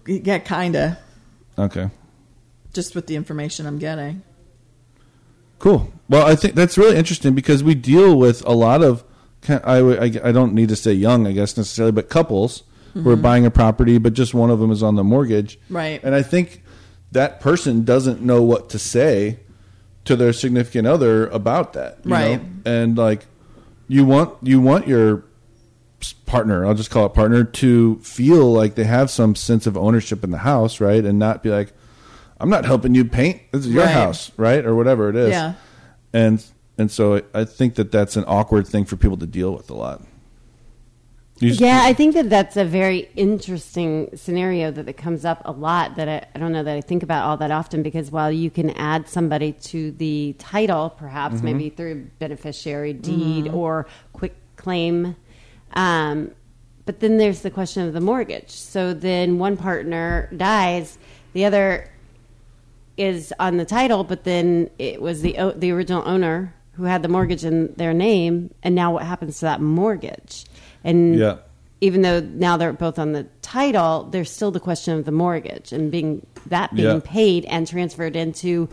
[0.05, 0.97] Yeah, kinda.
[1.57, 1.89] Okay.
[2.75, 4.21] Just with the information I'm getting.
[5.59, 5.91] Cool.
[6.09, 9.03] Well, I think that's really interesting because we deal with a lot of.
[9.47, 13.13] I, I, I don't need to say young, I guess necessarily, but couples who are
[13.13, 13.21] mm-hmm.
[13.21, 15.59] buying a property, but just one of them is on the mortgage.
[15.69, 16.01] Right.
[16.03, 16.63] And I think
[17.11, 19.39] that person doesn't know what to say
[20.05, 21.99] to their significant other about that.
[22.03, 22.41] you Right.
[22.41, 22.71] know?
[22.71, 23.25] And like,
[23.87, 25.23] you want you want your
[26.25, 30.23] partner, I'll just call it partner, to feel like they have some sense of ownership
[30.23, 31.03] in the house, right?
[31.03, 31.73] And not be like,
[32.39, 33.41] I'm not helping you paint.
[33.51, 33.91] This is your Right.
[33.93, 34.65] house, right?
[34.65, 35.29] Or whatever it is.
[35.31, 35.53] Yeah.
[36.13, 36.43] And
[36.77, 39.73] and so I, think that that's an awkward thing for people to deal with a
[39.73, 40.01] lot.
[41.39, 45.51] Just- Yeah, I think that that's a very interesting scenario that, that comes up a
[45.53, 48.29] lot that I, I don't know that I think about all that often because while
[48.29, 51.45] you can add somebody to the title, perhaps Mm-hmm.
[51.45, 55.15] maybe through beneficiary deed or quick claim,
[55.73, 56.31] um,
[56.85, 58.51] but then there's the question of the mortgage.
[58.51, 60.97] So then one partner dies,
[61.33, 61.89] the other
[62.97, 67.07] is on the title, but then it was the the original owner who had the
[67.09, 70.45] mortgage in their name, and now what happens to that mortgage?
[70.83, 71.37] And Yeah.
[71.81, 75.71] even though now they're both on the title, there's still the question of the mortgage
[75.71, 76.99] and being that being Yeah.
[77.03, 78.67] paid and transferred into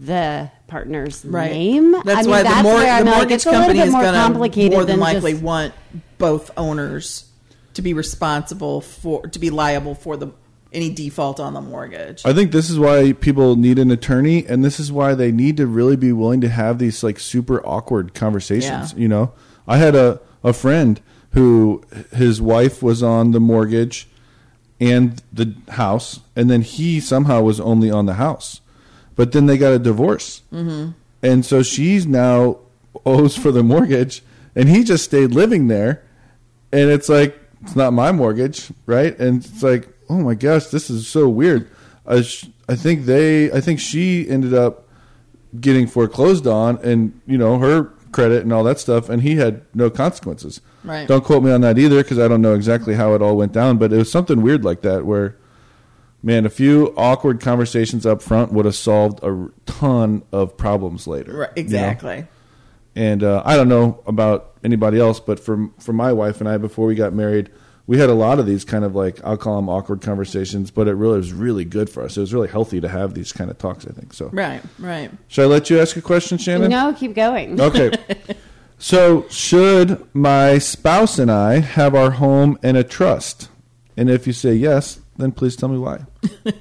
[0.00, 1.52] the partner's Right.
[1.52, 1.92] name.
[2.04, 3.92] That's I mean, why that's the, mor- where the mortgage it's a little company is
[3.92, 5.72] going to complicated more than than likely just- want
[6.18, 7.26] both owners
[7.74, 10.28] to be responsible for to be liable for the
[10.74, 12.22] any default on the mortgage.
[12.24, 15.56] I think this is why people need an attorney, and this is why they need
[15.58, 18.92] to really be willing to have these like super awkward conversations.
[18.92, 18.98] Yeah.
[18.98, 19.32] You know,
[19.66, 21.82] I had a a friend who
[22.12, 24.08] his wife was on the mortgage
[24.80, 28.60] and the house, and then he somehow was only on the house,
[29.16, 30.90] but then they got a divorce, mm-hmm.
[31.22, 32.58] and so she's now
[33.06, 34.22] owes for the mortgage,
[34.54, 36.02] and he just stayed living there,
[36.72, 39.18] and it's like it's not my mortgage, right?
[39.18, 41.68] And it's like, oh my gosh, this is so weird.
[42.06, 44.86] I, sh- I think they, I think she ended up
[45.60, 49.62] getting foreclosed on, and you know her credit and all that stuff, and he had
[49.74, 50.60] no consequences.
[50.84, 51.08] Right.
[51.08, 53.52] Don't quote me on that either, because I don't know exactly how it all went
[53.52, 55.36] down, but it was something weird like that where.
[56.22, 61.34] Man, a few awkward conversations up front would have solved a ton of problems later.
[61.34, 61.66] Right, you know?
[61.66, 62.26] exactly.
[62.96, 66.56] And uh, I don't know about anybody else, but for for my wife and I,
[66.56, 67.50] before we got married,
[67.86, 70.88] we had a lot of these kind of like I'll call them awkward conversations, but
[70.88, 72.16] it really was really good for us.
[72.16, 73.86] It was really healthy to have these kind of talks.
[73.86, 74.30] I think so.
[74.32, 75.10] Right, right.
[75.28, 76.70] Should I let you ask a question, Shannon?
[76.70, 77.60] No, keep going.
[77.64, 77.90] Okay.
[78.78, 83.48] so, should my spouse and I have our home in a trust?
[83.96, 86.04] And if you say yes, then please tell me why.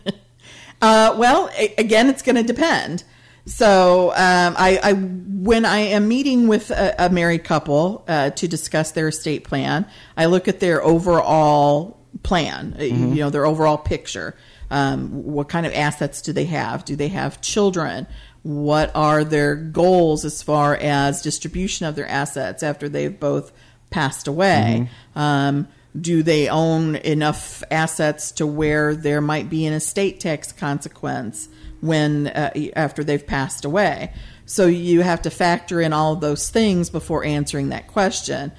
[0.82, 3.06] Uh, well, a- again, it's going to depend.
[3.46, 8.48] So, um, I, I when I am meeting with a, a married couple uh, to
[8.48, 12.76] discuss their estate plan, I look at their overall plan.
[12.80, 14.36] uh, You know, their overall picture.
[14.72, 16.86] Um, what kind of assets do they have?
[16.86, 18.08] Do they have children?
[18.44, 23.52] What are their goals as far as distribution of their assets after they've both
[23.90, 24.90] passed away?
[25.16, 25.68] Um,
[26.00, 31.50] do they own enough assets to where there might be an estate tax consequence
[31.84, 34.14] when uh, after they've passed away?
[34.46, 38.52] So you have to factor in all of those things before answering that question.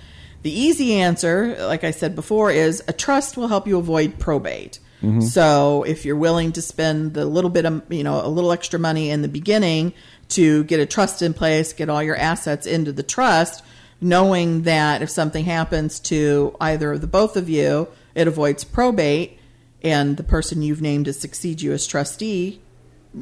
[0.42, 4.78] The easy answer, like I said before, is a trust will help you avoid probate.
[5.20, 8.78] So if you're willing to spend the little bit of, you know, a little extra
[8.78, 9.92] money in the beginning
[10.30, 13.62] to get a trust in place, get all your assets into the trust,
[14.00, 19.38] knowing that if something happens to either of the both of you, it avoids probate
[19.82, 22.62] and the person you've named to succeed you as trustee,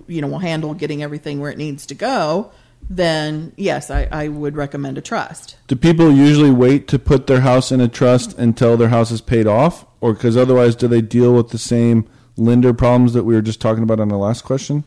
[0.07, 2.51] you know, will handle getting everything where it needs to go,
[2.89, 5.57] then yes, I, I would recommend a trust.
[5.69, 9.21] Do people usually wait to put their house in a trust until their house is
[9.21, 13.35] paid off, or because otherwise, do they deal with the same lender problems that we
[13.35, 14.85] were just talking about on the last question?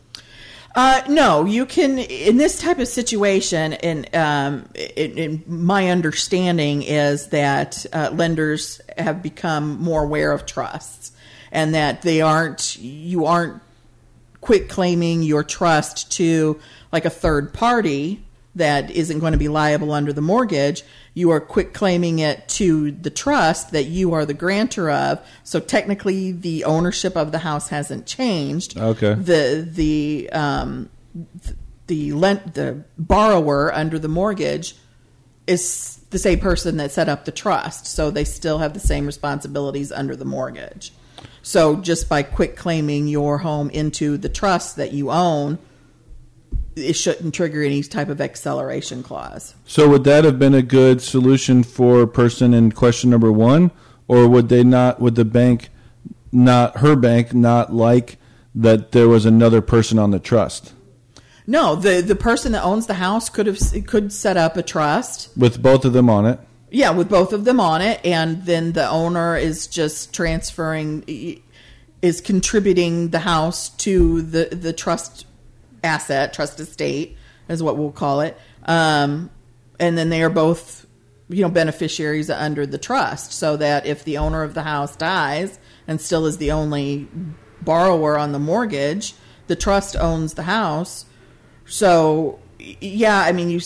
[0.75, 3.73] Uh, no, you can in this type of situation.
[3.73, 10.45] And um, in, in my understanding is that uh, lenders have become more aware of
[10.45, 11.13] trusts,
[11.51, 13.61] and that they aren't you aren't
[14.45, 16.59] quit claiming your trust to
[16.91, 20.83] like a third party that isn't going to be liable under the mortgage.
[21.15, 25.27] You are quit claiming it to the trust that you are the grantor of.
[25.43, 28.77] So technically, the ownership of the house hasn't changed.
[28.77, 29.15] Okay.
[29.15, 30.91] The the um,
[31.87, 34.75] the lent the borrower under the mortgage
[35.47, 39.07] is the same person that set up the trust, so they still have the same
[39.07, 40.93] responsibilities under the mortgage.
[41.45, 45.59] So just by quit claiming your home into the trust that you own,
[46.75, 49.53] it shouldn't trigger any type of acceleration clause.
[49.67, 53.69] So, would that have been a good solution for person in question number one,
[54.07, 54.99] or would they not?
[54.99, 55.69] Would the bank
[56.31, 58.17] not her bank not like
[58.55, 60.73] that there was another person on the trust
[61.45, 65.29] No, the the person that owns the house could have could set up a trust.
[65.37, 66.39] with both of them on it?
[66.75, 71.41] Yeah, with both of them on it, and then the owner is just transferring,
[72.01, 75.25] is contributing the house to the the trust
[75.85, 77.15] asset, trust estate
[77.47, 78.37] is what we'll call it.
[78.65, 79.29] Um,
[79.79, 80.85] and then they are both,
[81.29, 85.57] you know, beneficiaries under the trust, so that if the owner of the house dies
[85.87, 87.07] and still is the only
[87.61, 89.13] borrower on the mortgage,
[89.47, 91.05] the trust owns the house.
[91.65, 93.61] So, yeah, I mean, you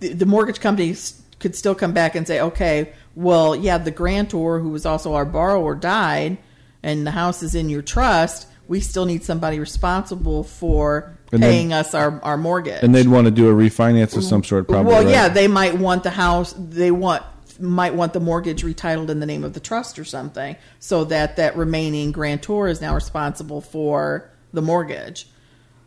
[0.00, 4.60] the, mortgage company s- could still come back and say, okay, well, yeah, the grantor
[4.60, 6.38] who was also our borrower died,
[6.82, 8.48] and the house is in your trust.
[8.66, 12.82] We still need somebody responsible for And then- paying us our, our mortgage.
[12.82, 14.90] And they'd want to do a refinance of some sort, probably.
[14.90, 15.10] well, right?
[15.10, 16.54] yeah, they might want the house.
[16.58, 17.22] They want
[17.60, 21.36] might want the mortgage retitled in the name of the trust or something, so that
[21.36, 25.28] that remaining grantor is now responsible for the mortgage.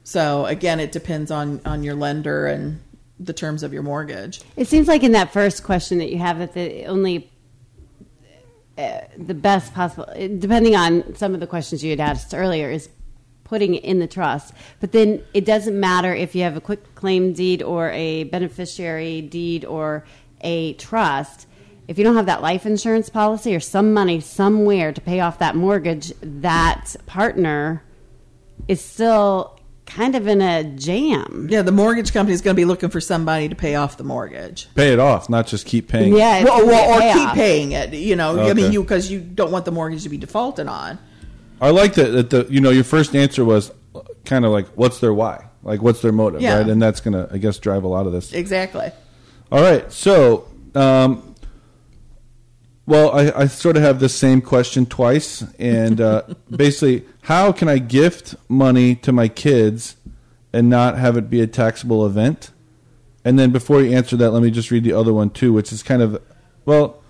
[0.04, 2.80] So again, it depends on on your lender and
[3.20, 4.42] the terms of your mortgage.
[4.56, 7.32] It seems like in that first question that you have that the only
[8.78, 10.06] uh, the best possible,
[10.38, 12.90] depending on some of the questions you had asked earlier, is
[13.44, 14.54] putting it in the trust.
[14.80, 19.22] But then it doesn't matter if you have a quick claim deed or a beneficiary
[19.22, 20.06] deed or
[20.42, 21.48] a trust.
[21.88, 25.40] If you don't have that life insurance policy or some money somewhere to pay off
[25.40, 27.84] that mortgage, that partner
[28.68, 29.57] is still
[29.88, 31.48] kind of in a jam.
[31.50, 34.04] Yeah, the mortgage company is going to be looking for somebody to pay off the
[34.04, 34.68] mortgage.
[34.76, 36.16] Pay it off, not just keep paying.
[36.16, 37.34] Yeah, Well, well, a or keep payoff.
[37.36, 37.94] paying it.
[37.94, 41.00] You know, I mean, you because you don't want the mortgage to be defaulted on.
[41.60, 42.12] I like that.
[42.12, 43.72] That the you know your first answer was
[44.26, 45.46] kind of like, what's their why?
[45.64, 46.42] Like, what's their motive?
[46.42, 46.58] Yeah.
[46.60, 48.32] Right, and that's gonna, I guess, drive a lot of this.
[48.32, 48.92] Exactly.
[49.52, 49.92] All right.
[49.92, 51.27] So, um,
[52.88, 57.68] well, I, I sort of have the same question twice, and uh, basically, how can
[57.68, 59.98] I gift money to my kids
[60.54, 62.52] and not have it be a taxable event?
[63.26, 65.74] And then, before you answer that, let me just read the other one too, which
[65.74, 66.22] is kind of,
[66.66, 67.04] well,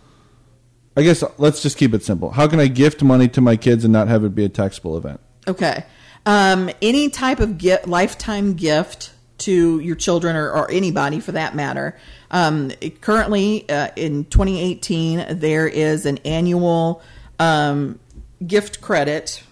[0.98, 2.32] I guess let's just keep it simple.
[2.32, 4.98] How can I gift money to my kids and not have it be a taxable
[4.98, 5.20] event?
[5.48, 5.86] Okay.
[6.26, 11.56] Um, any type of gift, lifetime gift to your children or, or anybody for that
[11.56, 11.96] matter.
[12.32, 17.02] Um, currently, uh, in 2018, there is an annual
[17.40, 18.00] um,
[18.46, 19.44] gift credit,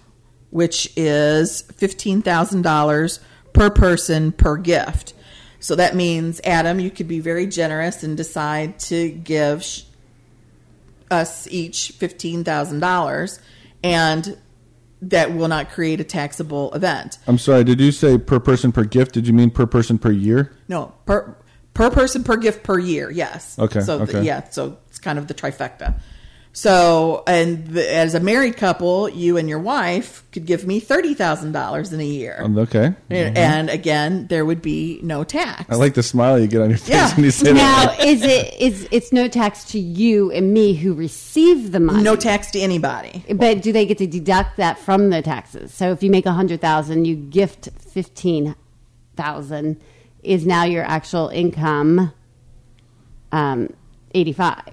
[0.49, 3.19] which is $15,000
[3.53, 5.13] per person per gift.
[5.59, 9.83] So that means, Adam, you could be very generous and decide to give sh-
[11.09, 13.39] us each $15,000
[13.83, 14.38] and
[15.01, 17.19] that will not create a taxable event.
[17.27, 17.63] I'm sorry.
[17.63, 19.13] Did you say per person per gift?
[19.13, 20.55] Did you mean per person per year?
[20.67, 21.35] No, per
[21.75, 23.11] per person per gift per year.
[23.11, 23.59] Yes.
[23.59, 25.93] Okay, So the- yeah, so it's kind of the trifecta.
[26.57, 31.13] So, and the, as a married couple, you and your wife could give me thirty
[31.13, 32.93] thousand dollars in a year, Um, Okay.
[33.09, 35.65] and, and again, there would be no tax.
[35.69, 37.13] I like the smile you get on your face Yeah.
[37.13, 37.55] when you say that.
[37.55, 38.05] Now, that.
[38.05, 42.01] is it is it's no tax to you and me who receive the money?
[42.01, 43.25] no tax to anybody.
[43.35, 45.73] But do they get to deduct that from the taxes?
[45.73, 48.55] So if you make a hundred thousand, you gift fifteen
[49.17, 49.81] thousand.
[50.25, 52.11] Is now your actual income
[53.31, 53.69] um,
[54.13, 54.63] eighty five?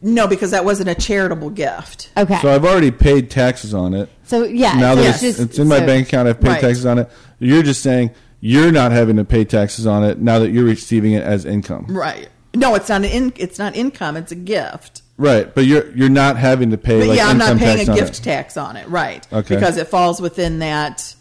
[0.00, 2.10] No, because that wasn't a charitable gift.
[2.16, 2.38] Okay.
[2.40, 4.08] So I've already paid taxes on it.
[4.24, 6.40] So yeah, now so that it's, it's, just, it's in my so- bank account, I've
[6.40, 6.60] paid Right.
[6.60, 7.10] taxes on it.
[7.38, 11.12] You're just saying you're not having to pay taxes on it now that you're receiving
[11.12, 11.86] it as income.
[11.88, 12.28] Right.
[12.54, 14.16] No, it's not an in, it's not income.
[14.16, 15.02] It's a gift.
[15.16, 17.76] Right, but you're you're not having to pay But like yeah, I'm income not paying
[17.78, 18.22] tax a on gift it.
[18.22, 18.88] tax on it.
[18.88, 19.26] Right.
[19.32, 19.54] Okay.
[19.56, 21.16] Because it falls within that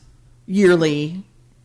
[0.45, 1.23] yearly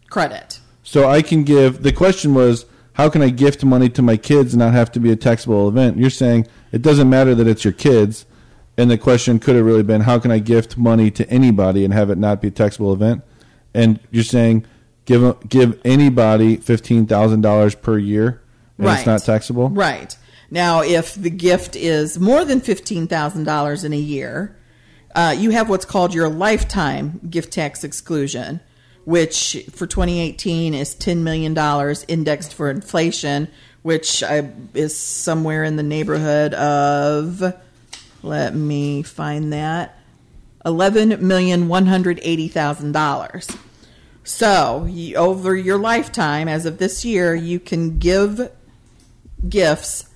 [0.08, 0.58] credit.
[0.82, 1.82] So I can give.
[1.82, 5.00] The question was, how can I gift money to my kids and not have to
[5.00, 5.96] be a taxable event?
[5.96, 8.26] You're saying it doesn't matter that it's your kids,
[8.76, 11.94] and the question could have really been, how can I gift money to anybody and
[11.94, 13.22] have it not be a taxable event?
[13.74, 14.66] And you're saying
[15.04, 18.42] give give anybody fifteen thousand dollars per year,
[18.76, 18.98] and right.
[18.98, 19.70] it's not taxable.
[19.70, 20.16] Right.
[20.52, 24.54] Now, if the gift is more than $15,000 in a year,
[25.14, 28.60] uh, you have what's called your lifetime gift tax exclusion,
[29.04, 31.54] which for 2018 is $10 million
[32.08, 33.48] indexed for inflation,
[33.82, 37.42] which I, is somewhere in the neighborhood of,
[38.22, 39.98] let me find that,
[40.64, 43.58] $11,180,000.
[44.24, 48.52] So, over your lifetime, as of this year, you can give
[49.48, 50.11] gifts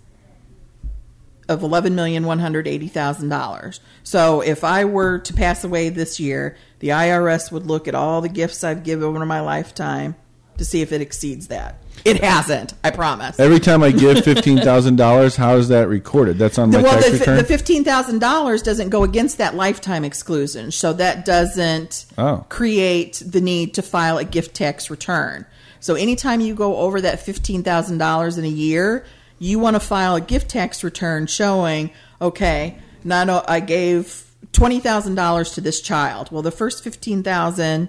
[1.48, 3.80] of eleven million one hundred eighty thousand dollars.
[4.02, 8.20] So if I were to pass away this year, the IRS would look at all
[8.20, 10.16] the gifts I've given over my lifetime
[10.58, 11.76] to see if it exceeds that.
[12.04, 13.40] It hasn't, I promise.
[13.40, 16.38] Every time I give fifteen thousand dollars, how is that recorded?
[16.38, 17.36] That's on my well, tax the, return.
[17.38, 22.44] the fifteen thousand dollars doesn't go against that lifetime exclusion, so that doesn't Oh.
[22.48, 25.46] create the need to file a gift tax return.
[25.80, 29.04] So anytime you go over that fifteen thousand dollars in a year,
[29.38, 34.80] you want to file a gift tax return showing, okay, not o- I gave twenty
[34.80, 36.30] thousand dollars to this child.
[36.30, 37.88] Well, the first fifteen thousand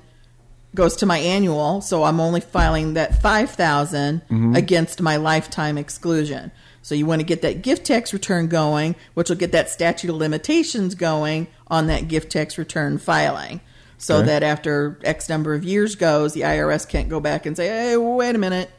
[0.75, 4.55] goes to my annual, so I'm only filing that five mm-hmm.
[4.55, 6.51] against my lifetime exclusion.
[6.81, 10.09] So you want to get that gift tax return going, which will get that statute
[10.09, 13.59] of limitations going on that gift tax return filing.
[13.97, 14.27] So Okay.
[14.27, 17.97] that after X number of years goes, the IRS can't go back and say, "Hey,
[17.97, 18.69] wait a minute,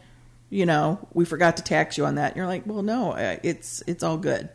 [0.50, 3.36] you know, we forgot to tax you on that." And you're like, "Well, no, uh,
[3.42, 4.48] it's it's all good."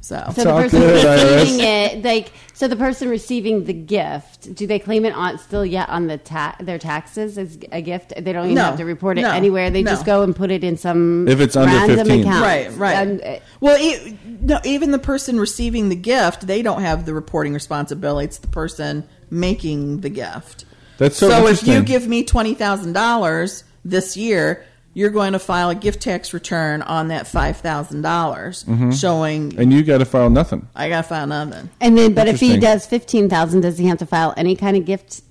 [0.00, 4.64] So, So the person good, receiving it, like, so the person receiving the gift, do
[4.64, 8.12] they claim it on still yet on the ta- their taxes as a gift?
[8.16, 9.70] They don't even No, have to report it no, anywhere.
[9.70, 9.90] They no.
[9.90, 12.20] just go and put it in some If it's under random 15.
[12.20, 12.42] account.
[12.42, 12.94] Right, right.
[12.94, 17.12] And, uh, well, e no, even the person receiving the gift, they don't have the
[17.12, 18.26] reporting responsibility.
[18.26, 20.64] It's the person making the gift.
[20.98, 24.64] That's so so if you give me twenty thousand dollars this year,
[24.98, 28.64] you're going to file a gift tax return on that five dollars,
[28.98, 30.66] showing And you got to file nothing.
[30.74, 31.70] I got to file nothing.
[31.80, 34.76] And then, but if he does fifteen thousand, does he have to file any kind
[34.76, 35.22] of gift?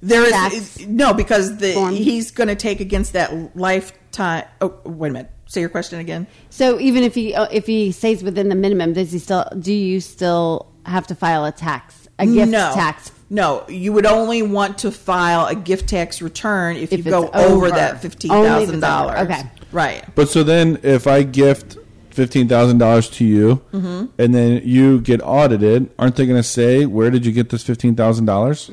[0.00, 4.44] There Tax is no because the he's going to take against that lifetime.
[4.60, 5.30] Oh, wait a minute.
[5.46, 6.26] Say your question again.
[6.50, 9.48] So even if he uh, if he stays within the minimum, does he still?
[9.56, 12.72] Do you still have to file a tax, a gift no.
[12.74, 13.12] tax?
[13.28, 17.26] No, you would only want to file a gift tax return if, If you go
[17.28, 17.70] over, over.
[17.70, 19.18] that fifteen Only if thousand it's dollars.
[19.20, 19.42] Okay.
[19.72, 20.04] right.
[20.14, 21.76] But so then, if I gift
[22.10, 24.06] fifteen thousand dollars to you, Mm-hmm.
[24.18, 27.64] and then you get audited, aren't they going to say where did you get this
[27.64, 28.70] fifteen thousand dollars?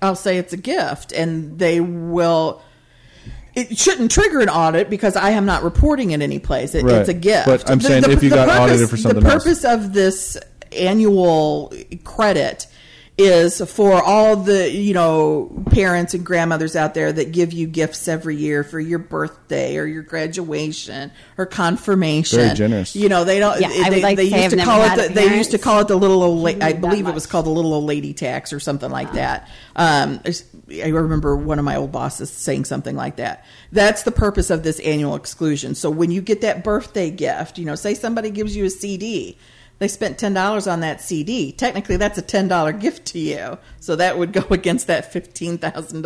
[0.00, 2.62] I'll say it's a gift, and they will.
[3.56, 6.74] It shouldn't trigger an audit because I am not reporting it any place.
[6.74, 6.96] It, Right.
[6.96, 7.46] It's a gift.
[7.46, 9.44] But I'm saying if you got audited for something else.
[9.44, 9.62] the else.
[9.62, 10.36] purpose of this
[10.72, 11.72] annual
[12.04, 12.66] credit
[13.16, 18.08] is for all the you know parents and grandmothers out there that give you gifts
[18.08, 22.40] every year for your birthday or your graduation or confirmation.
[22.40, 22.96] Very generous.
[22.96, 23.60] You know they don't.
[23.60, 25.08] Yeah, I they, would like they to used to call it.
[25.08, 26.38] The, they used to call it the little old.
[26.42, 29.48] La- I believe it was called the little old lady tax or something like that.
[29.76, 30.20] Um,
[30.82, 33.44] I remember one of my old bosses saying something like that.
[33.70, 35.76] That's the purpose of this annual exclusion.
[35.76, 39.38] So when you get that birthday gift, you know, say somebody gives you a CD,
[39.84, 41.52] they spent ten dollars on that CD.
[41.52, 43.58] Technically, that's a ten dollar gift to you.
[43.80, 46.00] So that would go against that fifteen thousand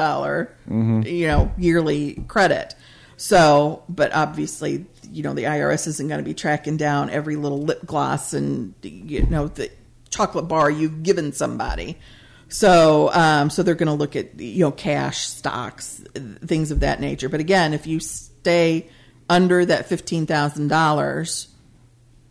[1.06, 2.74] you know yearly credit.
[3.16, 7.62] So, but obviously, you know, the IRS isn't going to be tracking down every little
[7.62, 9.70] lip gloss and you know the
[10.10, 11.98] chocolate bar you've given somebody.
[12.48, 16.02] So, um, so they're going to look at you know cash, stocks,
[16.44, 17.28] things of that nature.
[17.28, 18.90] But again, if you stay
[19.30, 21.46] under that fifteen thousand dollars,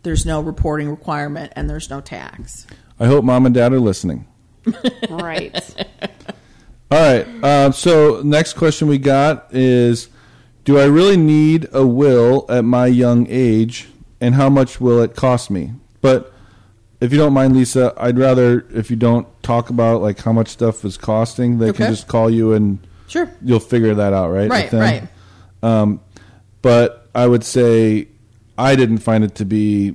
[0.02, 2.66] there's no reporting requirement and there's no tax.
[3.00, 4.26] I hope mom and dad are listening.
[5.10, 5.54] Right.
[6.90, 7.44] All right.
[7.44, 10.08] Um, so next question we got is,
[10.64, 13.88] do I really need a will at my young age,
[14.20, 15.72] and how much will it cost me?
[16.00, 16.32] But
[17.00, 20.48] if you don't mind, Lisa, I'd rather if you don't talk about like how much
[20.48, 23.30] stuff is costing, they can just call you and Sure.
[23.42, 24.50] you'll figure that out, right?
[24.50, 25.02] Right, right.
[25.62, 26.00] Um,
[26.60, 28.08] but I would say
[28.58, 29.94] I didn't find it to be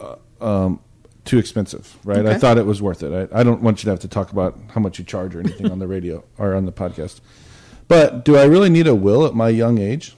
[0.00, 0.80] uh, um,
[1.24, 2.24] too expensive, right?
[2.24, 3.30] I thought it was worth it.
[3.32, 5.40] I, I don't want you to have to talk about how much you charge or
[5.40, 7.20] anything on the radio or on the podcast.
[7.88, 10.14] But do I really need a will at my young age?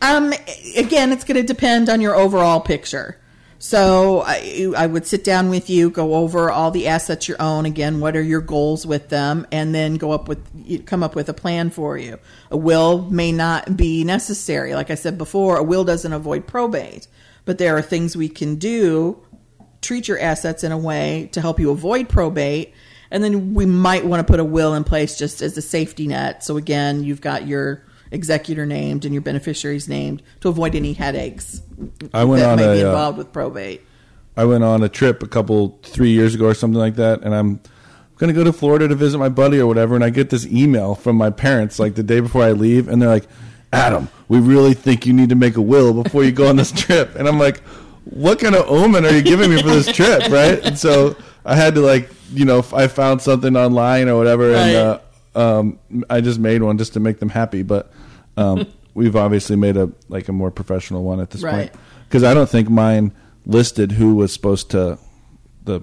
[0.00, 0.32] Um,
[0.76, 3.18] again, it's going to depend on your overall picture.
[3.64, 7.64] So I, I would sit down with you, go over all the assets you own.
[7.64, 11.30] Again, what are your goals with them, and then go up with come up with
[11.30, 12.18] a plan for you.
[12.50, 14.74] A will may not be necessary.
[14.74, 17.08] Like I said before, a will doesn't avoid probate,
[17.46, 19.18] but there are things we can do
[19.80, 22.74] treat your assets in a way to help you avoid probate.
[23.10, 26.06] And then we might want to put a will in place just as a safety
[26.06, 26.44] net.
[26.44, 27.82] So again, you've got your
[28.14, 31.60] executor named and your beneficiaries named to avoid any headaches
[32.12, 33.82] I went that on may be a, uh, involved with probate.
[34.36, 37.34] I went on a trip a couple three years ago or something like that, and
[37.34, 37.60] I'm
[38.16, 40.46] going to go to Florida to visit my buddy or whatever, and I get this
[40.46, 43.26] email from my parents like the day before I leave, and they're like,
[43.72, 46.72] "Adam, we really think you need to make a will before you go on this
[46.82, 47.60] trip," and I'm like,
[48.04, 50.60] "What kind of omen are you giving me for this trip?" Right?
[50.64, 54.76] And so I had to like, you know, I found something online or whatever, and
[54.76, 54.98] uh,
[55.36, 55.78] um,
[56.10, 57.90] I just made one just to make them happy, but.
[58.36, 61.72] Um, we've obviously made a like a more professional one at this Right.
[61.72, 63.12] point because I don't think mine
[63.46, 64.98] listed who was supposed to
[65.64, 65.80] the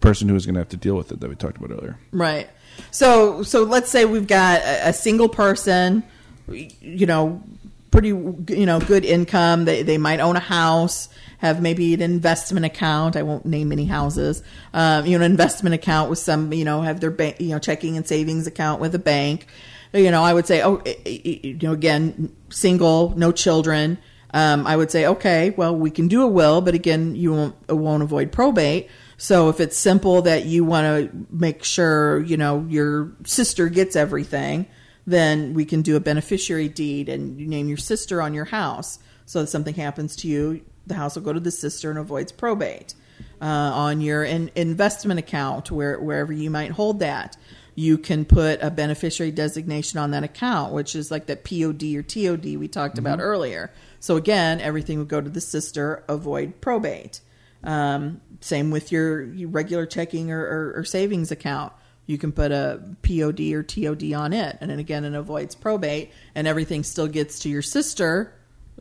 [0.00, 1.98] person who was going to have to deal with it that we talked about earlier.
[2.10, 2.48] Right.
[2.90, 6.02] So so let's say we've got a, a single person,
[6.50, 7.42] you know,
[7.90, 9.64] pretty you know good income.
[9.64, 13.16] They they might own a house, have maybe an investment account.
[13.16, 14.42] I won't name any houses.
[14.72, 17.58] Um, you know, an investment account with some you know have their bank you know
[17.58, 19.46] checking and savings account with a bank.
[19.92, 23.98] You know, I would say oh eh, eh, you know again single, no children.
[24.34, 27.54] Um, I would say, okay, well, we can do a will, but again, you won't,
[27.68, 28.88] won't avoid probate.
[29.18, 33.94] So if it's simple that you want to make sure, you know, your sister gets
[33.94, 34.66] everything,
[35.06, 38.98] then we can do a beneficiary deed and you name your sister on your house.
[39.26, 42.32] So if something happens to you, the house will go to the sister and avoids
[42.32, 42.94] probate.
[43.40, 47.36] Uh, on your in, investment account, where, wherever you might hold that,
[47.82, 52.02] you can put a beneficiary designation on that account, which is like that POD or
[52.02, 53.72] TOD we talked about earlier.
[53.98, 57.20] So again, everything would go to the sister, avoid probate.
[57.64, 61.72] Um, same with your, your regular checking or, or, or savings account.
[62.06, 66.10] You can put a POD or TOD on it, and then again, it avoids probate,
[66.34, 68.32] and everything still gets to your sister,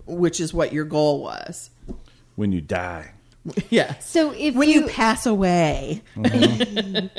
[0.05, 1.69] which is what your goal was.
[2.35, 3.13] When you die,
[3.69, 3.97] Yeah.
[3.99, 6.01] So if when you, you- pass away,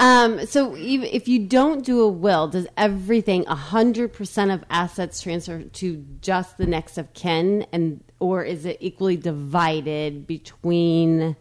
[0.00, 5.20] Um, so even if you don't do a will, does everything hundred percent of assets
[5.20, 11.36] transfer to just the next of kin, and or is it equally divided between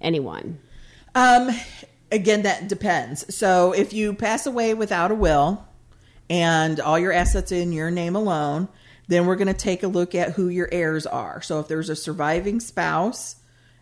[0.00, 0.58] anyone?
[1.14, 1.50] Um,
[2.12, 3.34] again, that depends.
[3.34, 5.64] So if you pass away without a will
[6.28, 8.68] and all your assets in your name alone,
[9.08, 11.40] then we're going to take a look at who your heirs are.
[11.42, 13.36] So if there's a surviving spouse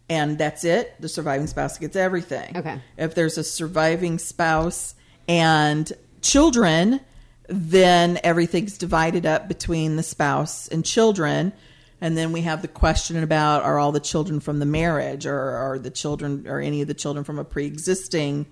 [0.08, 2.56] and that's it, the surviving spouse gets everything.
[2.56, 2.80] Okay.
[2.96, 4.94] If there's a surviving spouse
[5.26, 5.90] and
[6.20, 7.00] children,
[7.48, 11.52] then everything's divided up between the spouse and children.
[12.00, 15.38] And then we have the question about are all the children from the marriage or
[15.38, 18.46] are the children or any of the children from a pre existing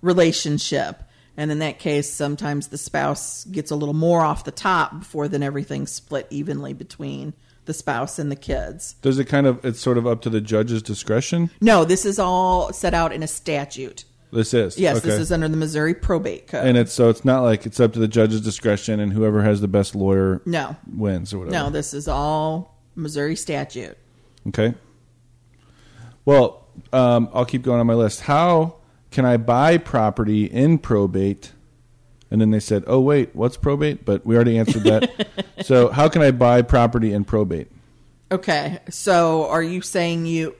[0.00, 1.02] relationship?
[1.36, 5.28] And in that case, sometimes the spouse gets a little more off the top before
[5.28, 7.34] then everything's split evenly between
[7.66, 8.94] the spouse and the kids.
[9.02, 9.64] Does it kind of?
[9.64, 11.50] It's sort of up to the judge's discretion.
[11.60, 14.04] No, this is all set out in a statute.
[14.32, 15.08] This is Yes, okay.
[15.10, 16.66] this is under the Missouri probate code.
[16.66, 19.60] and it's so it's not like it's up to the judge's discretion, and whoever has
[19.60, 21.54] the best lawyer no, wins or whatever.
[21.54, 23.96] no, this is all Missouri statute.
[24.48, 24.74] Okay.
[26.24, 28.22] Well, um, I'll keep going on my list.
[28.22, 28.76] How
[29.10, 31.52] can I buy property in probate?
[32.30, 35.28] And then they said, "Oh wait, what's probate?" But we already answered that.
[35.62, 37.70] so, how can I buy property in probate?
[38.32, 40.56] Okay, so are you saying you?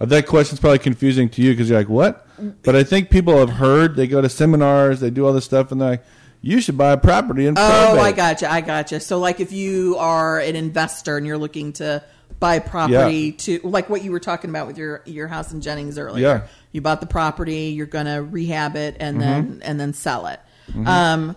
[0.00, 2.26] Uh, That question's probably confusing to you because you're like, "What?"
[2.62, 3.94] But I think people have heard.
[3.94, 6.04] They go to seminars, they do all this stuff, and they're like,
[6.40, 8.98] "You should buy a property in probate." Oh, I gotcha, I gotcha.
[8.98, 12.02] So, like, if you are an investor and you're looking to
[12.44, 15.96] buy property to, like what you were talking about with your your house in Jennings
[15.98, 16.46] earlier, Yeah.
[16.72, 19.20] you bought the property, you're going to rehab it and Mm-hmm.
[19.50, 20.40] then and then sell it.
[20.86, 21.36] Um,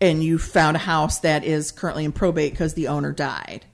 [0.00, 3.64] and you found a house that is currently in probate because the owner died.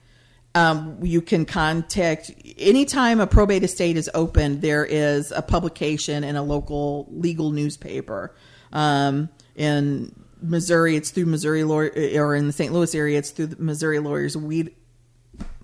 [0.55, 4.61] Um, you can contact anytime a probate estate is opened.
[4.61, 8.35] There is a publication in a local legal newspaper.
[8.73, 12.73] Um, in Missouri, it's through Missouri lawyer, or in the St.
[12.73, 14.75] Louis area, it's through the Missouri Lawyers Weed,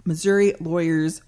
[0.09, 1.23] Missouri Lawyers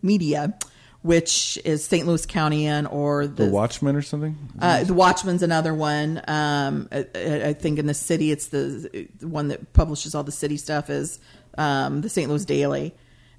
[0.00, 0.56] Media,
[1.02, 2.06] which is St.
[2.06, 4.36] Louis County in or The Watchman or something.
[4.60, 6.22] uh, the Watchman's another one.
[6.28, 10.22] Um, I, I I think in the city, it's the, the one that publishes all
[10.24, 11.18] the city stuff is
[11.58, 12.28] um, the St.
[12.30, 12.94] Louis Daily,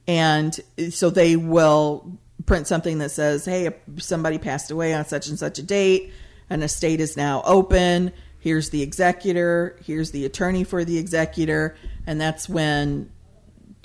[0.07, 0.57] and
[0.89, 5.59] so they will print something that says, "Hey, somebody passed away on such and such
[5.59, 6.11] a date.
[6.49, 8.11] An estate is now open.
[8.39, 9.78] Here's the executor.
[9.84, 13.09] Here's the attorney for the executor." And that's when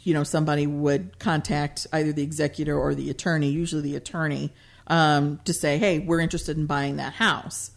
[0.03, 4.53] you know somebody would contact either the executor or the attorney, usually the attorney,
[4.87, 7.71] um, to say, "Hey, we're interested in buying that house."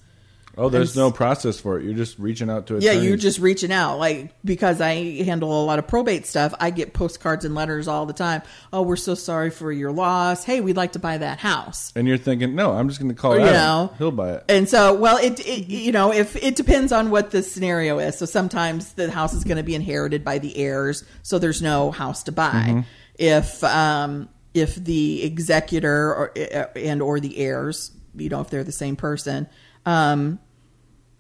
[0.58, 1.86] Oh, there's I'm no process for it.
[1.86, 2.80] You're just reaching out to.
[2.80, 6.54] Yeah, you're just reaching out, like because I handle a lot of probate stuff.
[6.60, 8.42] I get postcards and letters all the time.
[8.74, 10.44] Oh, we're so sorry for your loss.
[10.44, 11.92] Hey, we'd like to buy that house.
[11.96, 13.48] And you're thinking, no, I'm just going to call Or, Adam.
[13.48, 14.46] you know, He'll buy it.
[14.50, 18.18] And so, well, it, it you know, if it depends on what the scenario is.
[18.18, 21.92] So sometimes the house is going to be inherited by the heirs, so there's no
[21.92, 22.52] house to buy.
[22.68, 22.80] Mm-hmm.
[23.18, 26.34] If um, if the executor or,
[26.76, 29.48] and or the heirs, you know, if they're the same person,
[29.86, 30.40] um,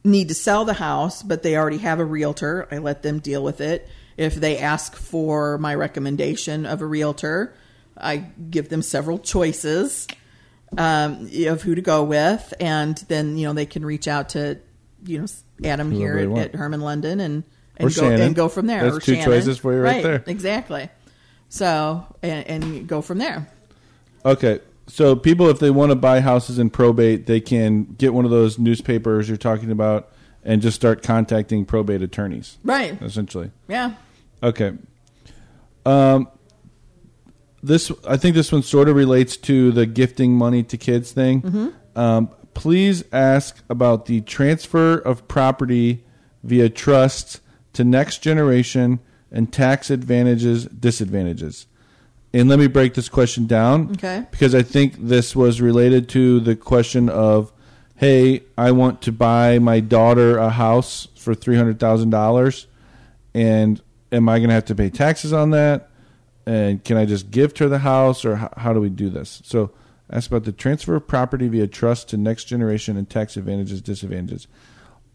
[0.06, 3.43] need to sell the house, but they already have a realtor, I let them deal
[3.43, 3.89] with it.
[4.18, 7.53] If they ask for my recommendation of a realtor,
[7.97, 10.08] I give them several choices
[10.78, 14.60] um, of who to go with, and then you know they can reach out to
[15.06, 15.26] you know
[15.64, 17.43] Adam here at, at Hermann London and
[17.78, 18.84] and go and go from there.
[18.84, 19.26] That's or two Shannon.
[19.26, 20.24] choices for you right there.
[20.28, 20.89] Exactly.
[21.49, 23.47] So and, and go from there.
[24.24, 24.60] Okay.
[24.88, 28.32] So people, if they want to buy houses in probate, they can get one of
[28.32, 30.12] those newspapers you're talking about
[30.44, 33.02] and just start contacting probate attorneys, Right.
[33.02, 33.52] essentially.
[33.68, 33.94] Yeah.
[34.44, 34.74] Okay.
[35.86, 36.28] Um,
[37.64, 41.74] this I think this one sort of relates to the gifting money to kids thing.
[41.96, 46.04] Um, please ask about the transfer of property
[46.44, 47.42] via trust
[47.74, 49.00] to next generation
[49.32, 51.66] and tax advantages disadvantages.
[52.36, 53.92] And let me break this question down.
[53.94, 54.26] Okay.
[54.30, 57.54] Because I think this was related to the question of,
[57.96, 62.68] hey, I want to buy my daughter a house for three hundred thousand dollars,
[63.34, 63.82] and
[64.12, 65.90] am I going to have to pay taxes on that?
[66.46, 69.42] And can I just gift her the house, or how, how do we do this?
[69.46, 69.72] So,
[70.12, 74.48] ask about the transfer of property via trust to next generation and tax advantages, disadvantages.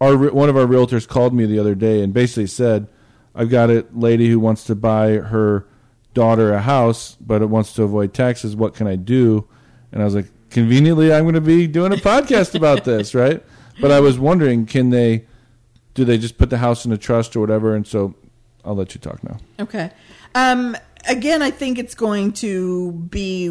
[0.01, 2.89] Our one of our realtors called me the other day and basically said,
[3.35, 5.67] "I've got a lady who wants to buy her
[6.15, 8.57] daughter a house, but it wants to avoid taxes.
[8.57, 9.49] What can I do?"
[9.93, 13.43] And I was like, "Conveniently, I'm going to be doing a podcast about this, right?"
[13.81, 15.27] But I was wondering, can they?
[15.95, 17.75] Do they just put the house in a trust or whatever?
[17.75, 18.15] And so,
[18.65, 19.39] I'll let you talk now.
[19.59, 19.91] Okay.
[20.35, 20.77] Um,
[21.09, 23.51] again, I think it's going to be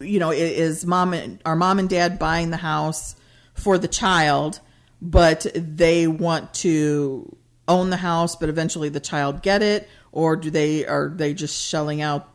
[0.00, 3.16] you know, is mom and our mom and dad buying the house
[3.54, 4.60] for the child,
[5.00, 7.34] but they want to
[7.68, 11.62] own the house, but eventually the child get it, or do they are they just
[11.62, 12.26] shelling out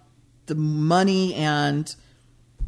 [0.45, 1.95] the money and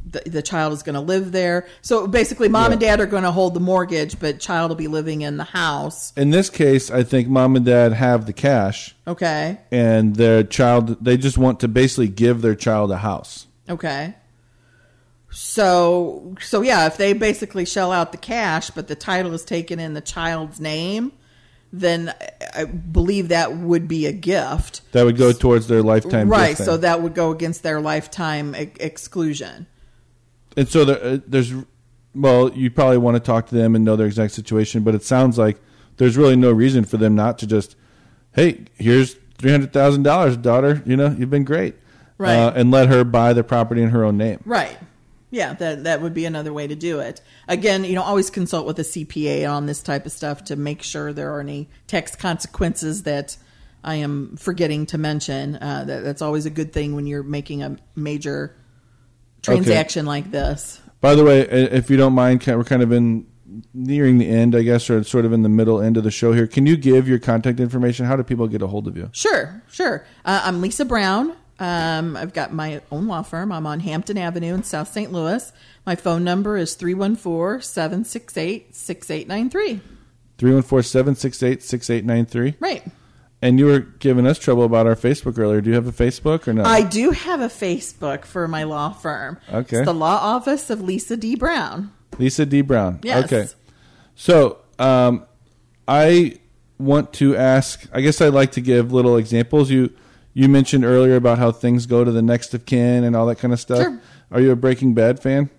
[0.09, 1.67] the, the child is going to live there?
[1.81, 4.87] So basically, mom and dad are going to hold the mortgage, but child will be
[4.87, 6.11] living in the house.
[6.17, 11.03] In this case, I think mom and dad have the cash, Okay, and their child
[11.05, 13.45] they just want to basically give their child a house.
[13.69, 14.15] okay.
[15.29, 19.79] So so yeah, if they basically shell out the cash, but the title is taken
[19.79, 21.11] in the child's name,
[21.75, 22.13] then
[22.55, 24.81] I- believe that would be a gift.
[24.93, 26.29] That would go towards their lifetime.
[26.29, 29.65] right so that would go against their lifetime ex- exclusion
[30.55, 31.51] and so there, uh, there's
[32.15, 35.03] well, you probably want to talk to them and know their exact situation, but it
[35.03, 35.57] sounds like
[35.97, 37.75] there's really no reason for them not to just,
[38.35, 40.83] hey, here's three hundred thousand dollars, daughter.
[40.85, 41.73] You know, you've been great,
[42.19, 42.35] Right.
[42.35, 44.41] Uh, and let her buy the property in her own name.
[44.45, 44.77] right
[45.33, 48.65] yeah that that would be another way to do it again you know always consult
[48.65, 52.15] with a cpa on this type of stuff to make sure there are any tax
[52.15, 53.35] consequences that
[53.83, 57.63] i am forgetting to mention uh, that, that's always a good thing when you're making
[57.63, 58.55] a major
[59.41, 63.27] transaction like this By the way, if you don't mind, we're kind of in
[63.73, 66.31] nearing the end, I guess, or sort of in the middle end of the show
[66.31, 66.47] here.
[66.47, 68.05] Can you give your contact information?
[68.05, 69.09] How do people get a hold of you?
[69.11, 70.05] Sure, sure.
[70.23, 71.35] Uh, I'm Lisa Brown.
[71.63, 73.51] Um, I've got my own law firm.
[73.51, 75.13] I'm on Hampton Avenue in South St.
[75.13, 75.51] Louis.
[75.85, 79.81] My phone number is 314 768 6893.
[80.37, 82.55] 314-768-6893.
[82.59, 82.83] Right.
[83.41, 85.61] And you were giving us trouble about our Facebook earlier.
[85.61, 86.65] Do you have a Facebook or not?
[86.65, 89.37] I do have a Facebook for my law firm.
[89.51, 89.77] Okay.
[89.77, 91.35] It's the Law Office of Lisa D.
[91.35, 91.91] Brown.
[92.17, 92.61] Lisa D.
[92.61, 92.99] Brown.
[93.03, 93.25] Yes.
[93.25, 93.47] Okay.
[94.15, 95.25] So, um,
[95.87, 96.39] I
[96.77, 97.85] want to ask.
[97.93, 99.69] I guess I'd like to give little examples.
[99.69, 99.93] You
[100.33, 103.37] you mentioned earlier about how things go to the next of kin and all that
[103.37, 103.83] kind of stuff.
[103.83, 103.99] Sure.
[104.31, 105.49] Are you a Breaking Bad fan?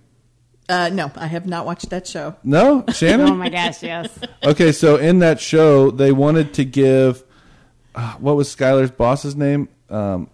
[0.69, 2.35] Uh, no, I have not watched that show.
[2.43, 3.29] No, Shannon.
[3.31, 4.19] Oh my gosh, yes.
[4.43, 7.23] Okay, so in that show, they wanted to give
[7.95, 9.69] uh, what was Skyler's boss's name?
[9.89, 10.29] Um,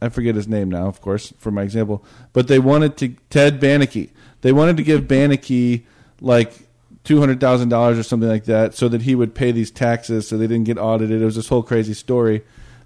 [0.00, 2.04] I forget his name now, of course, for my example.
[2.32, 4.10] But they wanted to Ted Beneke.
[4.40, 5.84] They wanted to give Beneke
[6.20, 6.52] like
[7.04, 10.28] two hundred thousand dollars or something like that, so that he would pay these taxes,
[10.28, 11.22] so they didn't get audited.
[11.22, 12.42] It was this whole crazy story.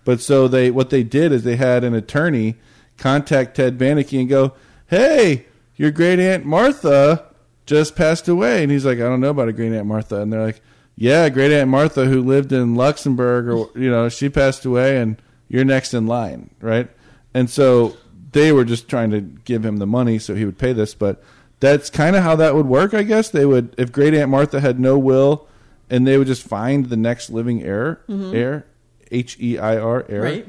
[0.06, 2.54] But so they what they did is they had an attorney
[2.96, 4.52] contact Ted Beneke and go,
[4.86, 7.24] "Hey, your great aunt Martha
[7.66, 10.32] just passed away," and he's like, "I don't know about a great aunt Martha," and
[10.32, 10.62] they're like,
[10.94, 15.20] "Yeah, great aunt Martha who lived in Luxembourg, or you know, she passed away, and
[15.48, 16.88] you're next in line, right?"
[17.34, 17.96] And so
[18.30, 21.20] they were just trying to give him the money so he would pay this, but
[21.58, 23.28] that's kind of how that would work, I guess.
[23.28, 25.48] They would, if Great Aunt Martha had no will,
[25.90, 28.36] and they would just find the next living heir, mm-hmm.
[28.36, 28.66] heir,
[29.10, 30.22] H E I R, heir.
[30.22, 30.48] Right.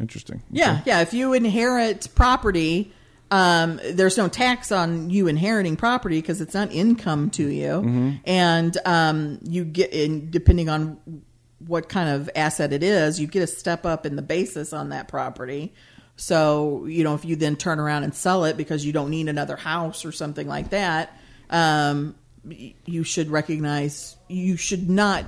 [0.00, 0.42] Interesting.
[0.50, 1.00] Yeah, yeah.
[1.00, 2.92] If you inherit property,
[3.30, 8.76] um, there's no tax on you inheriting property because it's not income to you, and
[8.84, 11.22] um, you get in depending on
[11.66, 14.88] what kind of asset it is, you get a step up in the basis on
[14.88, 15.72] that property.
[16.16, 19.28] So you know, if you then turn around and sell it because you don't need
[19.28, 21.16] another house or something like that,
[21.48, 25.24] um, you should recognize you should not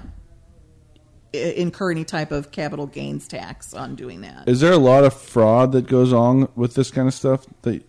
[1.34, 4.48] incur any type of capital gains tax on doing that.
[4.48, 7.46] Is there a lot of fraud that goes on with this kind of stuff?
[7.62, 7.82] That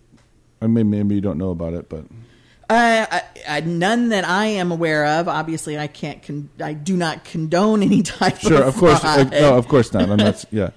[0.60, 2.04] I mean, maybe you don't know about it, but
[2.68, 5.28] Uh, I, I, none that I am aware of.
[5.28, 6.22] Obviously, I can't.
[6.22, 9.92] Con- I do not condone any type sure, of of course, uh, no, of course
[9.92, 10.10] not.
[10.10, 10.44] I'm not.
[10.50, 10.70] Yeah.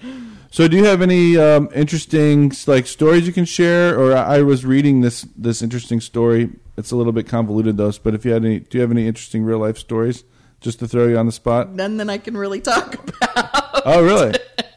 [0.52, 3.98] So, do you have any um, interesting like stories you can share?
[4.00, 6.50] Or I I was reading this this interesting story.
[6.78, 7.92] It's a little bit convoluted, though.
[8.04, 10.24] But if you had any, do you have any interesting real life stories?
[10.62, 11.72] Just to throw you on the spot.
[11.72, 13.82] None that I can really talk about.
[13.86, 14.34] Oh, really?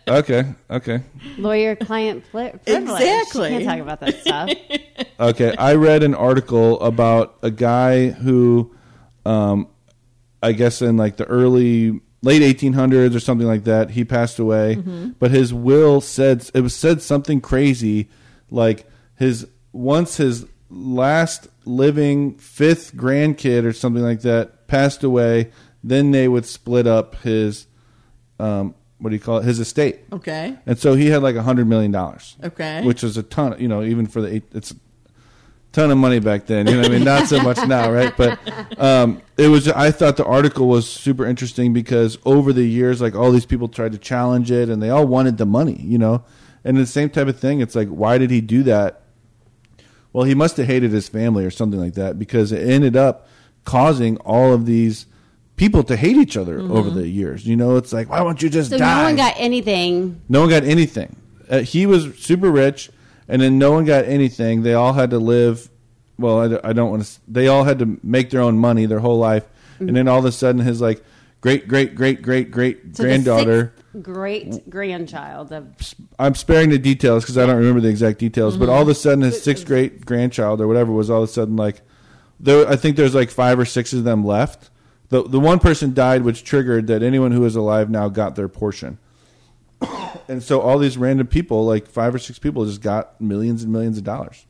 [0.06, 0.44] Okay.
[0.70, 1.02] Okay.
[1.38, 3.02] Lawyer client pri- privilege.
[3.02, 3.52] Exactly.
[3.54, 4.50] You can't talk about that stuff.
[5.20, 8.74] Okay, I read an article about a guy who,
[9.24, 9.68] um,
[10.42, 14.76] I guess in like the early late 1800s or something like that, he passed away.
[15.18, 18.08] But his will said it was said something crazy,
[18.50, 25.50] like his once his last living fifth grandkid or something like that passed away,
[25.82, 27.66] then they would split up his,
[28.38, 30.00] um, what do you call it, his estate.
[30.12, 30.56] Okay.
[30.66, 32.36] And so he had like a hundred million dollars.
[32.42, 32.82] Okay.
[32.84, 34.76] Which is a ton, you know, even for the eight, it's a
[35.72, 36.66] ton of money back then.
[36.66, 38.16] You know, what I mean, not so much now, right?
[38.16, 38.38] But
[38.78, 39.68] um, it was.
[39.68, 43.68] I thought the article was super interesting because over the years, like all these people
[43.68, 46.24] tried to challenge it, and they all wanted the money, you know.
[46.64, 47.60] And the same type of thing.
[47.60, 49.02] It's like, why did he do that?
[50.12, 53.26] Well, he must have hated his family or something like that because it ended up
[53.64, 55.06] causing all of these
[55.62, 56.96] people to hate each other over mm-hmm.
[56.96, 57.46] the years.
[57.46, 58.98] You know, it's like, why won't you just So die?
[58.98, 60.20] no one got anything.
[60.28, 61.14] No one got anything.
[61.48, 62.90] Uh, he was super rich,
[63.28, 64.64] and then no one got anything.
[64.64, 65.70] They all had to live.
[66.18, 67.20] Well, I don't want to.
[67.28, 69.44] They all had to make their own money their whole life,
[69.78, 69.94] and mm-hmm.
[69.94, 71.00] then all of a sudden, his like
[71.40, 73.72] great great great great great So granddaughter.
[74.00, 78.68] great grandchild of I'm sparing the details because I don't remember the exact details, but
[78.68, 79.00] all of a mm-hmm.
[79.00, 81.82] sudden, his sixth great grandchild or whatever was all of a sudden like,
[82.40, 82.68] there.
[82.68, 84.70] I think there's like five or six of them left.
[85.12, 88.48] The the one person died, which triggered that anyone who is alive now got their
[88.48, 88.96] portion.
[90.26, 93.70] and so all these random people, like five or six people, just got millions and
[93.70, 94.46] millions of dollars.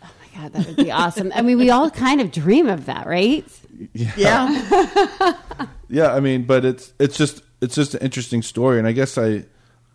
[0.00, 1.32] oh my god, that would be awesome.
[1.34, 3.44] I mean, we all kind of dream of that, right?
[3.94, 5.42] Yeah.
[5.88, 9.18] Yeah, I mean, but it's it's just it's just an interesting story, and I guess
[9.18, 9.46] I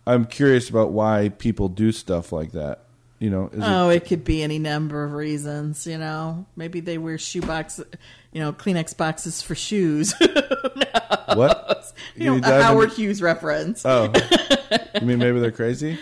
[0.06, 2.84] I'm curious about why people do stuff like that.
[3.18, 6.46] You know, is it- Oh, it could be any number of reasons, you know.
[6.56, 7.80] Maybe they wear shoe box,
[8.32, 10.14] you know, Kleenex boxes for shoes.
[11.34, 11.92] what?
[12.16, 13.84] you know, a Howard into- Hughes reference.
[13.84, 14.12] Oh,
[15.00, 15.98] you mean maybe they're crazy?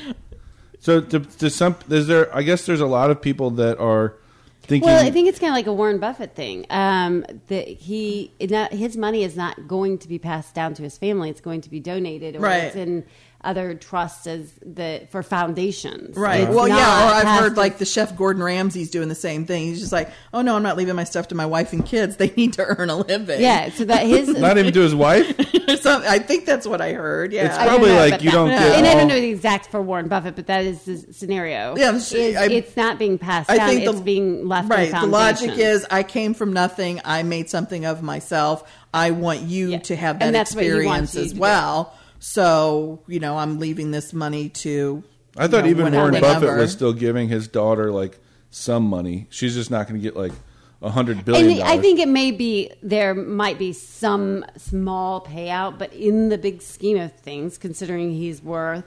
[0.80, 2.34] So, to, to some, is there?
[2.36, 4.14] I guess there's a lot of people that are
[4.62, 4.86] thinking.
[4.86, 6.64] Well, I think it's kind of like a Warren Buffett thing.
[6.70, 10.96] Um, that he not, his money is not going to be passed down to his
[10.96, 12.64] family; it's going to be donated, or Right.
[12.64, 13.04] it's in
[13.42, 16.16] other trusts as the for foundations.
[16.16, 16.40] Right.
[16.40, 16.76] It's well, yeah.
[17.10, 19.64] Or I've heard as- like the chef Gordon Ramsay's doing the same thing.
[19.66, 22.16] He's just like, oh no, I'm not leaving my stuff to my wife and kids.
[22.16, 23.40] They need to earn a living.
[23.40, 23.70] yeah.
[23.70, 25.26] So that his not even to his wife.
[25.80, 27.32] so I think that's what I heard.
[27.32, 27.46] Yeah.
[27.46, 28.58] It's probably know, like you that- don't Yeah.
[28.68, 28.78] get.
[28.78, 31.76] and I don't know the exact for Warren Buffett, but that is the scenario.
[31.76, 34.68] Yeah, Is I- it's not being passed I down; think the- it's being left.
[34.70, 34.90] right.
[34.90, 37.00] The logic is, I came from nothing.
[37.04, 38.68] I made something of myself.
[38.92, 39.78] I want you Yeah.
[39.80, 41.84] to have that And that's what he wants experience you as well.
[41.94, 42.05] do.
[42.16, 42.20] Well.
[42.20, 45.02] So you know, I'm leaving this money to.
[45.36, 46.60] I thought know, even whenever- Warren Buffett whenever.
[46.62, 48.18] was still giving his daughter like
[48.50, 49.26] some money.
[49.30, 50.32] She's just not going to get like
[50.80, 51.50] a hundred billion.
[51.60, 56.38] And I think it may be there might be some small payout, but in the
[56.38, 58.84] big scheme of things, considering he's worth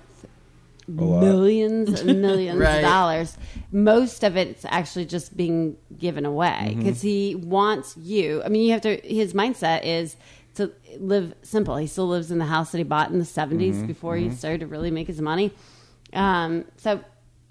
[0.87, 2.77] millions and millions Right.
[2.77, 3.37] of dollars,
[3.71, 6.79] most of it's actually just being given away Mm-hmm.
[6.79, 8.41] because he wants you.
[8.43, 8.97] I mean, you have to.
[9.03, 10.19] His mindset is to
[10.97, 11.75] live simple.
[11.77, 13.85] He still lives in the house that he bought in the 70s Mm-hmm.
[13.87, 15.51] before he started to really make his money.
[16.13, 17.01] Um, so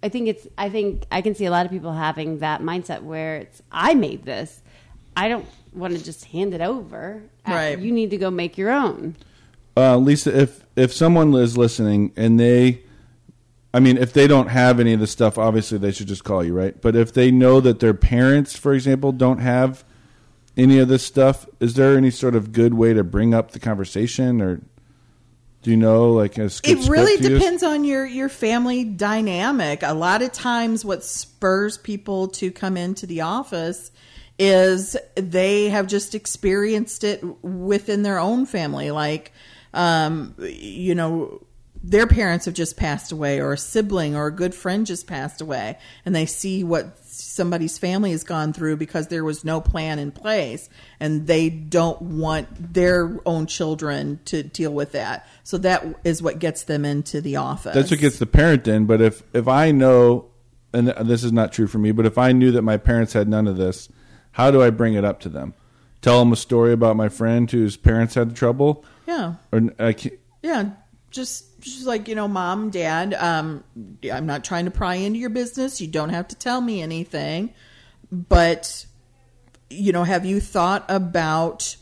[0.02, 0.46] I think it's.
[0.56, 3.62] I think I can see a lot of people having that mindset where it's.
[3.70, 4.62] I made this.
[5.16, 7.22] I don't want to just hand it over.
[7.46, 7.78] Uh, Right.
[7.78, 9.16] You need to go make your own.
[9.76, 12.82] uh, Lisa, if if someone is listening and they,
[13.74, 16.44] I mean, if they don't have any of this stuff, obviously they should just call
[16.44, 16.80] you, right?
[16.80, 19.84] But if they know that their parents, for example, don't have
[20.58, 23.60] any of this stuff, is there any sort of good way to bring up the
[23.60, 24.60] conversation, or
[25.62, 29.82] do you know, like, a it really depends on your your family dynamic.
[29.82, 33.92] A lot of times what spurs people to come into the office
[34.38, 38.90] is they have just experienced it within their own family.
[38.90, 39.32] Like
[39.74, 41.44] um you know
[41.82, 45.40] their parents have just passed away or a sibling or a good friend just passed
[45.40, 49.98] away and they see what somebody's family has gone through because there was no plan
[49.98, 50.68] in place
[51.00, 56.38] and they don't want their own children to deal with that so that is what
[56.38, 58.86] gets them into the office That's what gets the parent in.
[58.86, 60.26] But if if I know,
[60.72, 63.28] and this is not true for me, but if I knew that my parents had
[63.28, 63.88] none of this,
[64.32, 65.54] how do I bring it up to them?
[66.02, 70.18] Tell them a story about my friend whose parents had trouble, yeah or I can't,
[70.42, 70.70] yeah
[71.10, 73.64] just just like you know mom dad um
[74.12, 75.80] i'm not trying to pry into your business.
[75.80, 77.52] You don't have to tell me anything.
[78.10, 78.86] But
[79.70, 81.76] you know have you thought about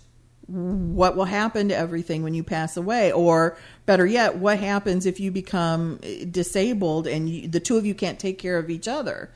[0.46, 3.12] what will happen to everything when you pass away?
[3.12, 5.98] Or better yet what happens if you become
[6.30, 9.30] disabled and you, the two of you can't take care of each other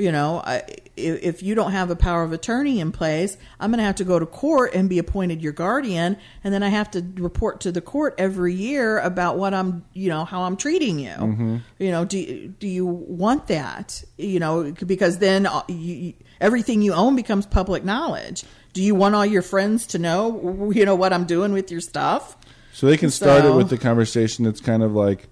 [0.00, 0.62] you know I,
[0.96, 3.96] if if you don't have a power of attorney in place i'm going to have
[3.96, 7.60] to go to court and be appointed your guardian and then i have to report
[7.60, 11.90] to the court every year about what i'm you know how i'm treating you you
[11.90, 16.92] know do, you- do you want that you know because then uh, you, everything you
[16.92, 21.12] own becomes public knowledge do you want all your friends to know you know what
[21.12, 22.36] i'm doing with your stuff
[22.72, 25.28] so they can start it with the conversation that's kind of like,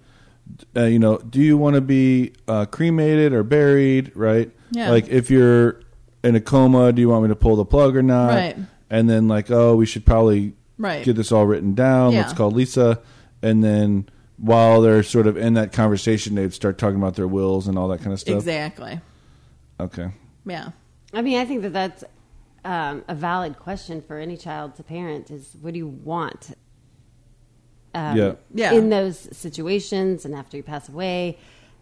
[0.76, 4.10] uh, you know, do you want to be uh, cremated or buried?
[4.16, 4.50] Right?
[4.70, 4.90] Yeah.
[4.90, 5.80] Like if you're
[6.24, 8.28] in a coma, do you want me to pull the plug or not?
[8.34, 8.56] Right.
[8.90, 11.04] And then like, oh, we should probably Right.
[11.04, 12.12] get this all written down.
[12.12, 12.20] Yeah.
[12.22, 13.00] Let's call Lisa,
[13.42, 17.66] and then while they're sort of in that conversation, they'd start talking about their wills
[17.66, 18.36] and all that kind of stuff.
[18.36, 19.00] exactly
[19.80, 20.10] Okay.
[20.46, 20.70] yeah
[21.12, 22.04] I mean, I think that that's
[22.64, 26.50] um, a valid question for any child to parent: is what do you want?
[27.94, 28.32] Um, Yeah.
[28.54, 28.72] Yeah.
[28.72, 31.38] In those situations, and after you pass away,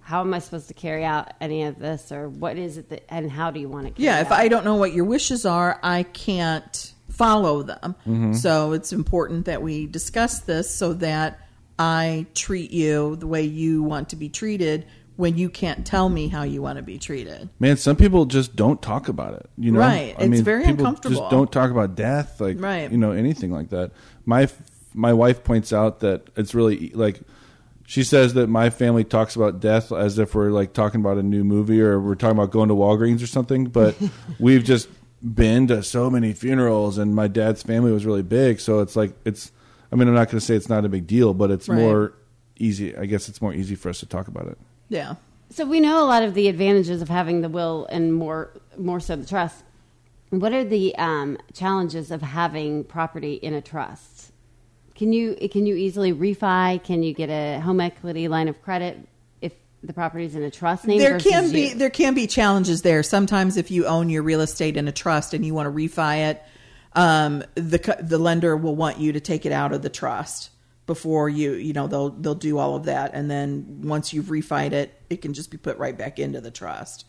[0.07, 3.04] how am I supposed to carry out any of this, or what is it that,
[3.09, 3.92] and how do you want to?
[3.92, 4.38] Carry Yeah, if out?
[4.38, 7.96] I don't know what your wishes are, I can't follow them.
[8.07, 8.34] Mm-hmm.
[8.34, 11.40] So it's important that we discuss this so that
[11.76, 14.86] I treat you the way you want to be treated
[15.16, 17.48] when you can't tell me how you want to be treated.
[17.59, 19.50] Man, some people just don't talk about it.
[19.59, 20.14] You know, Right.
[20.20, 21.18] It's very people uncomfortable.
[21.18, 22.92] Just don't talk about death, like Right.
[22.92, 23.90] you know anything like that.
[24.24, 24.48] My
[24.94, 27.20] my wife points out that it's really like
[27.87, 31.22] she says that my family talks about death as if we're like talking about a
[31.22, 33.66] new movie or we're talking about going to Walgreens or something.
[33.66, 33.97] But
[34.41, 34.89] we've just
[35.22, 39.12] been to so many funerals, and my dad's family was really big, so it's like
[39.24, 39.53] it's.
[39.93, 41.78] I mean, I'm not going to say it's not a big deal, but it's Right.
[41.78, 42.12] more
[42.59, 42.97] easy.
[42.97, 44.59] I guess it's more easy for us to talk about it.
[44.89, 45.14] Yeah.
[45.51, 48.99] So we know a lot of the advantages of having the will and more more
[48.99, 49.62] so the trust.
[50.30, 54.15] What are the um, challenges of having property in a trust?
[54.97, 56.82] Can you can you easily refi?
[56.82, 58.99] Can you get a home equity line of credit
[59.42, 60.99] if the property is in a trust name?
[60.99, 61.74] there can be you?
[61.74, 63.03] there can be challenges there.
[63.03, 66.30] Sometimes if you own your real estate in a trust and you want to refi
[66.30, 66.42] it,
[66.94, 70.51] um, the the lender will want you to take it out of the trust
[70.86, 74.72] before you you know they'll they'll do all of that, and then once you've refied
[74.72, 77.05] it, it can just be put right back into the trust.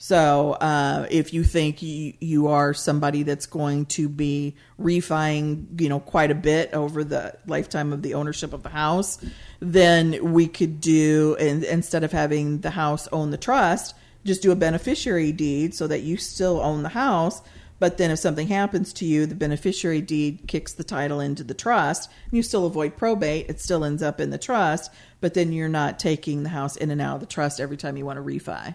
[0.00, 5.88] So uh, if you think you, you are somebody that's going to be refining, you
[5.88, 9.18] know, quite a bit over the lifetime of the ownership of the house,
[9.58, 14.52] then we could do and instead of having the house own the trust, just do
[14.52, 17.42] a beneficiary deed so that you still own the house.
[17.80, 21.54] But then if something happens to you, the beneficiary deed kicks the title into the
[21.54, 22.08] trust.
[22.24, 23.48] And you still avoid probate.
[23.48, 26.90] It still ends up in the trust, but then you're not taking the house in
[26.90, 28.74] and out of the trust every time you want to refi.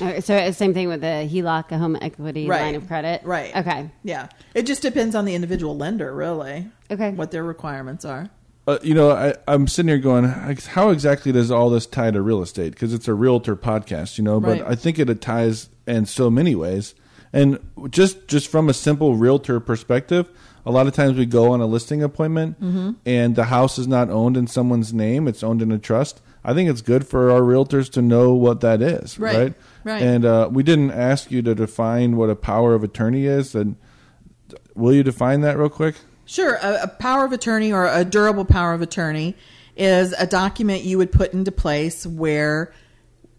[0.00, 2.62] All right, so it's same thing with the HELOC, a home equity Right.
[2.62, 3.22] line of credit.
[3.24, 3.54] Right.
[3.56, 3.90] Okay.
[4.04, 4.28] Yeah.
[4.54, 6.68] It just depends on the individual lender, really.
[6.90, 7.12] Okay.
[7.12, 8.28] What their requirements are.
[8.68, 12.20] Uh, you know, I, I'm sitting here going, how exactly does all this tie to
[12.20, 12.72] real estate?
[12.72, 14.38] Because it's a realtor podcast, you know.
[14.40, 14.64] But Right.
[14.72, 16.94] I think it ties in so many ways.
[17.32, 17.58] And
[17.90, 20.28] just just from a simple realtor perspective,
[20.64, 22.90] a lot of times we go on a listing appointment, Mm-hmm.
[23.04, 26.20] and the house is not owned in someone's name; it's owned in a trust.
[26.44, 29.36] I think it's good for our realtors to know what that is, Right.
[29.36, 29.54] right?
[29.86, 30.02] Right.
[30.02, 33.76] And uh, we didn't ask you to define what a power of attorney is, and
[34.74, 35.94] will you define that real quick?
[36.24, 36.56] Sure.
[36.56, 39.36] A, a power of attorney or a durable power of attorney
[39.76, 42.74] is a document you would put into place where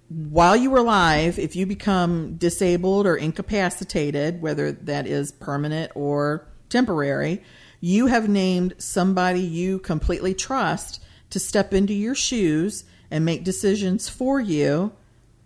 [0.08, 6.48] while you were alive, if you become disabled or incapacitated, whether that is permanent or
[6.70, 7.44] temporary,
[7.82, 14.08] you have named somebody you completely trust to step into your shoes and make decisions
[14.08, 14.94] for you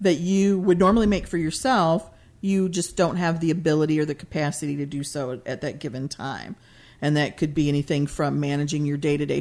[0.01, 2.09] that you would normally make for yourself.
[2.41, 6.09] You just don't have the ability or the capacity to do so at that given
[6.09, 6.55] time.
[7.01, 9.39] And that could be anything from managing your day to day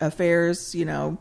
[0.00, 1.18] affairs, you know,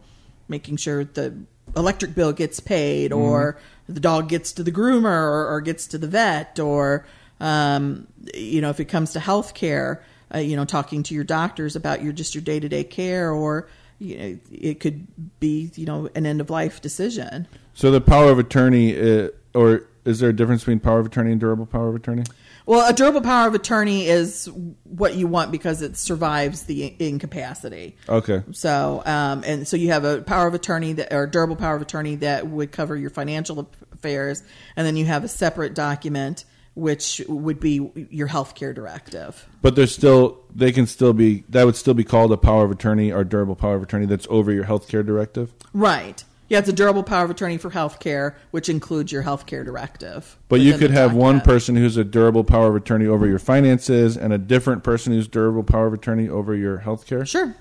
[0.47, 1.35] making sure the
[1.75, 3.57] electric bill gets paid or
[3.87, 7.05] the dog gets to the groomer or, or gets to the vet or
[7.39, 10.03] um, you know if it comes to health care
[10.33, 13.67] uh, you know talking to your doctors about your just your day-to-day care or
[14.03, 15.07] you know it could
[15.39, 19.85] be you know an end of life decision So the power of attorney, uh, or
[20.05, 22.23] is there a difference between power of attorney and durable power of attorney?
[22.65, 24.49] well a durable power of attorney is
[24.83, 28.43] what you want because it survives the incapacity Okay.
[28.51, 31.81] So, um, and so you have a power of attorney that, or durable power of
[31.81, 34.43] attorney that would cover your financial affairs,
[34.75, 36.45] and then you have a separate document
[36.75, 39.47] which would be your healthcare directive.
[39.61, 42.71] But there's still they can still be that would still be called a power of
[42.71, 45.53] attorney or durable power of attorney that's over your healthcare directive.
[45.73, 46.23] Right.
[46.49, 50.37] Yeah, it's a durable power of attorney for healthcare, which includes your healthcare directive.
[50.49, 51.43] But you could have one document.
[51.45, 55.27] person who's a durable power of attorney over your finances and a different person who's
[55.27, 57.25] durable power of attorney over your healthcare.
[57.25, 57.55] Sure.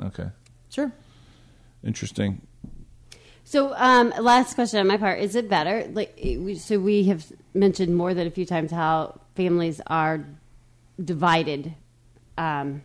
[0.00, 0.30] Okay.
[0.70, 0.92] Sure.
[1.84, 2.40] Interesting.
[3.44, 5.88] So, um, last question on my part: Is it better?
[5.92, 6.18] Like,
[6.58, 7.24] so we have
[7.54, 10.24] mentioned more than a few times how families are
[11.02, 11.74] divided
[12.38, 12.82] um,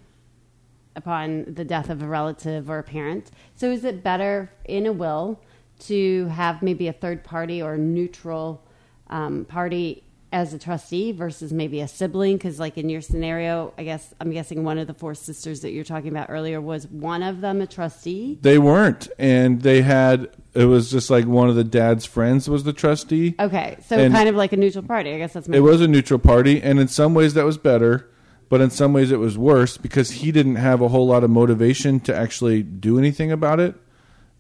[0.96, 3.32] upon the death of a relative or a parent.
[3.56, 5.40] So, is it better in a will
[5.80, 8.64] to have maybe a third party or neutral
[9.10, 12.38] um, party as a trustee versus maybe a sibling?
[12.38, 15.72] Because, like in your scenario, I guess I'm guessing one of the four sisters that
[15.72, 18.38] you're talking about earlier was one of them a trustee.
[18.42, 20.30] They weren't, and they had.
[20.58, 23.36] It was just like one of the dad's friends was the trustee.
[23.40, 25.14] Okay, so And- kind of like a neutral party.
[25.14, 27.58] I guess that's my It was a neutral party, and in some ways that was
[27.60, 28.10] better,
[28.50, 31.30] but in some ways it was worse because he didn't have a whole lot of
[31.30, 33.76] motivation to actually do anything about it.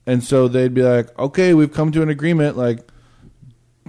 [0.07, 2.57] And so they'd be like, "Okay, we've come to an agreement.
[2.57, 2.79] Like,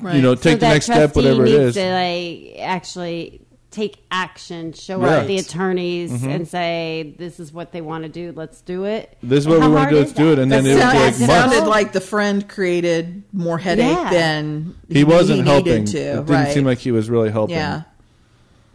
[0.00, 0.16] Right.
[0.16, 3.40] you know, So take the next step, whatever it needs is." To like actually
[3.70, 5.18] take action, show Right.
[5.18, 6.28] up the attorneys, mm-hmm.
[6.30, 8.32] and say this is what they want to do.
[8.34, 9.16] Let's do it.
[9.22, 10.64] This is what we wanna do, let's do it, and that?
[10.64, 14.10] then That it was like it sounded like the friend created more headache Yeah.
[14.10, 15.84] than he wasn't needed helping.
[15.86, 15.98] To.
[15.98, 16.52] It didn't right.
[16.54, 17.56] seem like he was really helping.
[17.56, 17.82] Yeah.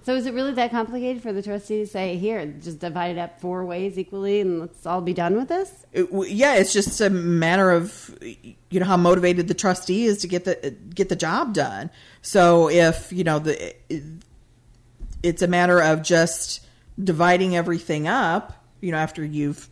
[0.05, 3.17] So is it really that complicated for the trustee to say, here, just divide it
[3.17, 5.71] up four ways equally and let's all be done with this?
[5.93, 10.17] It- w- yeah, it's just a matter of you know how motivated the trustee is
[10.19, 11.89] to get the get the job done.
[12.21, 13.73] So if you know the
[15.23, 16.65] it's a matter of just
[17.01, 19.69] dividing everything up, you know, after you've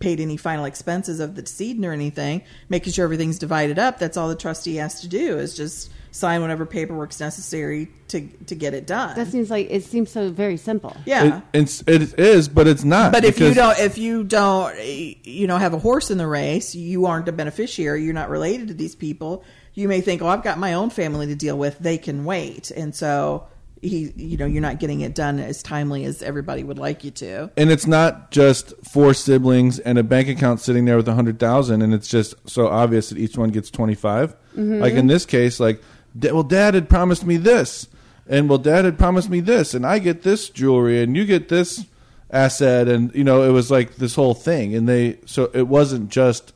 [0.00, 3.98] paid any final expenses of the decedent or anything, making sure everything's divided up.
[3.98, 8.54] That's all the trustee has to do is just sign whatever paperwork's necessary to to
[8.54, 9.16] get it done.
[9.16, 10.96] That seems like, it seems so very simple.
[11.06, 11.38] yeah.
[11.52, 13.12] It, it's, it is, but it's not.
[13.12, 16.74] But if you don't, if you don't, you know, have a horse in the race,
[16.74, 18.04] you aren't a beneficiary.
[18.04, 19.44] You're not related to these people.
[19.74, 21.78] You may think, "Oh, I've got my own family to deal with.
[21.78, 23.46] They can wait." And so,
[23.84, 27.10] he, you know, you're not getting it done as timely as everybody would like you
[27.12, 27.50] to.
[27.56, 31.38] and it's not just four siblings and a bank account sitting there with a hundred
[31.38, 34.80] thousand, and it's just so obvious that each one gets twenty mm-hmm.
[34.80, 35.82] Like in this case, like,
[36.20, 37.88] well, Dad had promised me this,
[38.26, 41.48] and well, Dad had promised me this, and I get this jewelry, and you get
[41.48, 41.84] this
[42.30, 46.10] asset, and you know, it was like this whole thing, and they so it wasn't
[46.10, 46.52] just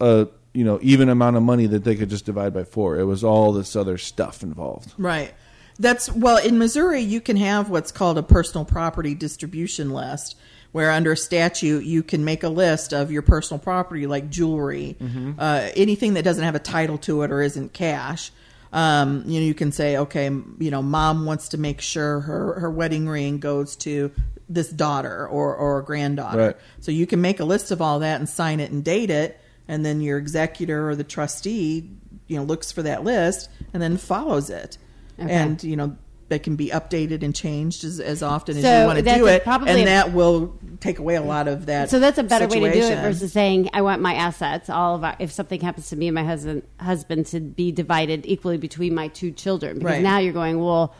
[0.00, 2.98] a you know even amount of money that they could just divide by four.
[2.98, 4.92] It was all this other stuff involved.
[4.98, 5.32] Right.
[5.78, 10.36] That's well in Missouri you can have what's called a personal property distribution list
[10.72, 14.96] where under statute you can make a list of your personal property like jewelry,
[15.38, 18.30] uh, anything that doesn't have a title to it or isn't cash.
[18.70, 22.60] Um, you know, you can say, okay, you know, mom wants to make sure her,
[22.60, 24.12] her wedding ring goes to
[24.48, 26.38] this daughter or, or granddaughter.
[26.38, 26.56] Right.
[26.80, 29.40] So you can make a list of all that and sign it and date it,
[29.68, 31.90] and then your executor or the trustee,
[32.26, 34.76] you know, looks for that list and then follows it.
[35.20, 35.32] Okay.
[35.32, 35.96] And you know
[36.28, 39.42] that can be updated and changed as, as often as you want to do it,
[39.44, 41.88] probably and a- that will take away a lot of that.
[41.88, 44.94] So that's a better way to do it versus saying, I want my assets, all
[44.96, 48.58] of our, if something happens to me and my husband, husband to be divided equally
[48.58, 49.78] between my two children.
[49.78, 50.02] Because Right.
[50.02, 50.94] now you're going, well,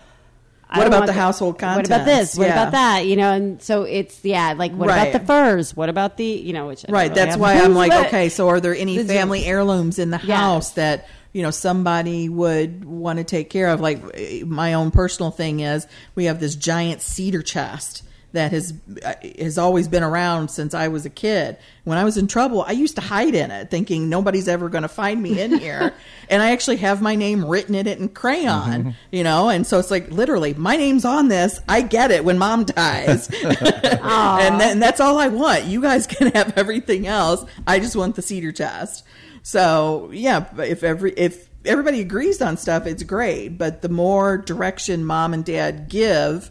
[0.70, 2.34] I What about the household What about this?
[2.36, 2.52] What Yeah.
[2.62, 3.06] about that?
[3.06, 5.08] You know, and so it's, yeah, like, what Right.
[5.08, 5.76] about the furs?
[5.76, 7.02] What about the, you know, which I Right.
[7.10, 10.38] really That's why I'm like, okay, so are there any family heirlooms in the Yes.
[10.38, 13.81] house that you know somebody would want to take care of?
[13.81, 14.03] Like
[14.47, 18.03] my own personal thing is we have this giant cedar chest
[18.33, 18.74] that has
[19.05, 21.57] uh, has always been around since I was a kid.
[21.85, 24.83] When I was in trouble, I used to hide in it, thinking nobody's ever going
[24.83, 25.95] to find me in here.
[26.29, 29.49] and I actually have my name written in it in crayon, you know.
[29.49, 31.61] And so it's like literally, my name's on this.
[31.68, 35.64] I get it when mom dies, and then that's all I want.
[35.64, 37.45] You guys can have everything else.
[37.66, 39.05] I just want the cedar chest.
[39.43, 43.59] So yeah, if every if everybody agrees on stuff, it's great.
[43.59, 46.51] But the more direction mom and dad give,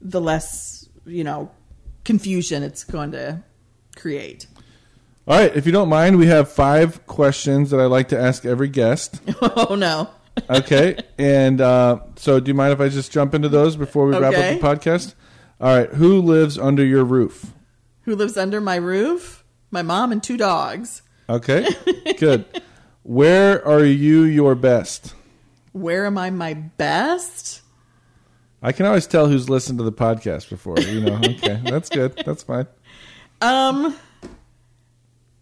[0.00, 1.50] the less you know
[2.04, 3.42] confusion it's going to
[3.96, 4.46] create.
[5.26, 8.46] All right, if you don't mind, we have five questions that I like to ask
[8.46, 9.20] every guest.
[9.42, 10.08] oh no.
[10.48, 14.16] Okay, and uh, so do you mind if I just jump into those before we
[14.16, 14.54] wrap Okay.
[14.54, 15.14] up the podcast?
[15.60, 17.52] All right, who lives under your roof?
[18.02, 19.44] Who lives under my roof?
[19.70, 21.02] My mom and two dogs.
[21.28, 21.66] Okay,
[22.18, 22.44] good.
[23.02, 25.14] Where are you your best?
[25.72, 27.62] Where am I my best?
[28.62, 30.78] I can always tell who's listened to the podcast before.
[30.80, 32.20] You know, okay, that's good.
[32.24, 32.66] That's fine.
[33.40, 33.96] Um,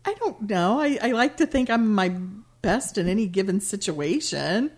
[0.05, 0.81] I don't know.
[0.81, 2.09] I, I like to think I'm my
[2.63, 4.71] best in any given situation.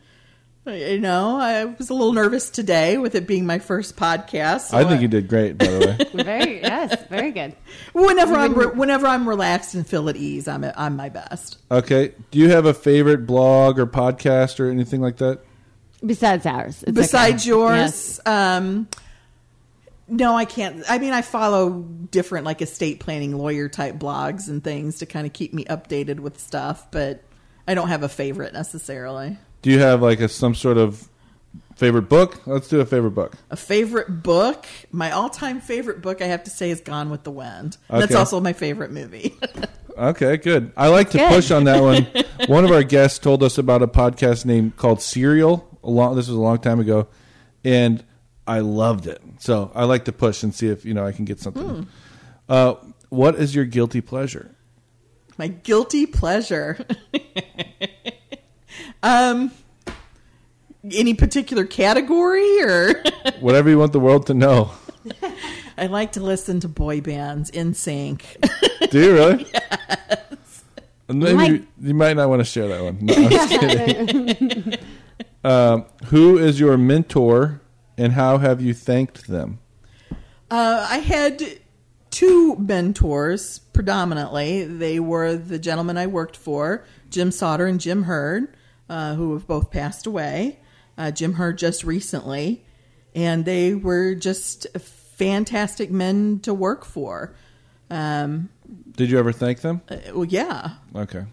[0.69, 4.69] You know, I was a little nervous today with it being my first podcast.
[4.71, 5.79] so I think you did great, by the
[6.14, 6.23] way.
[6.25, 7.55] Very, yes, very good.
[7.93, 11.59] Whenever I'm re- whenever I'm relaxed and feel at ease, I'm at, I'm my best.
[11.71, 15.41] Okay, do you have a favorite blog or podcast or anything like that?
[16.05, 16.83] Besides ours.
[16.85, 17.49] It's Besides okay.
[17.49, 18.21] yours, Yes.
[18.27, 18.89] um,
[20.07, 20.85] no, I can't.
[20.89, 25.27] I mean, I follow different like estate planning lawyer type blogs and things to kind
[25.27, 27.23] of keep me updated with stuff, but
[27.66, 29.39] I don't have a favorite necessarily.
[29.63, 31.09] Do you have like a some sort of
[31.77, 32.47] favorite book?
[32.47, 33.35] Let's do a favorite book.
[33.51, 34.67] A favorite book?
[34.93, 37.77] My all time favorite book, I have to say, is Gone with the Wind.
[37.89, 39.37] That's also my favorite movie.
[39.99, 40.71] Okay, good.
[40.77, 41.29] I like to Good.
[41.29, 42.07] push on that one.
[42.47, 45.69] one of our guests told us about a podcast named called Serial.
[45.83, 47.09] A long, this was a long time ago,
[47.65, 48.05] and
[48.47, 49.21] I loved it.
[49.41, 51.89] So I like to push and see if you know I can get something.
[52.49, 52.75] Uh,
[53.09, 54.55] what is your guilty pleasure?
[55.37, 56.85] my guilty pleasure.
[59.03, 59.51] um,
[60.93, 63.03] any particular category or?
[63.41, 64.72] Whatever you want the world to know.
[65.79, 68.91] I like to listen to boy bands NSYNC.
[68.91, 69.47] Do you really?
[69.55, 70.64] yes.
[71.09, 72.99] Maybe Mike- you, you might not want to share that one.
[73.01, 74.74] No, I'm just kidding.
[75.45, 77.61] um, who is your mentor,
[77.97, 79.61] and how have you thanked them?
[80.51, 81.43] Uh, I had
[82.11, 84.64] two mentors predominantly.
[84.64, 88.49] They were the gentlemen I worked for, Jim Sauter and Jim Hurd,
[88.89, 90.59] uh, who have both passed away.
[90.97, 92.64] Uh, Jim Hurd just recently.
[93.14, 97.34] and they were just fantastic men to work for.
[97.91, 98.51] Um,
[98.97, 99.80] Did you ever thank them?
[99.89, 100.72] uh, well, yeah.
[100.95, 101.24] Okay.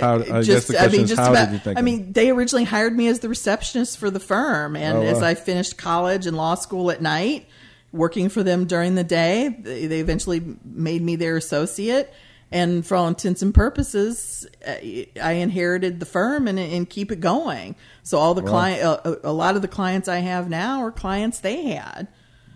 [0.00, 1.46] How, I guess just, the I question mean, is, just how about.
[1.46, 4.74] did you thank I mean, they originally hired me as the receptionist for the firm,
[4.76, 5.28] and Oh, as wow.
[5.28, 7.46] I finished college and law school at night,
[7.92, 12.12] working for them during the day, they they eventually made me their associate.
[12.52, 14.74] And for all intents and purposes, uh,
[15.22, 17.74] I inherited the firm and, and keep it going.
[18.02, 18.48] So all the Wow.
[18.50, 22.08] client, a, a lot of the clients I have now are clients they had.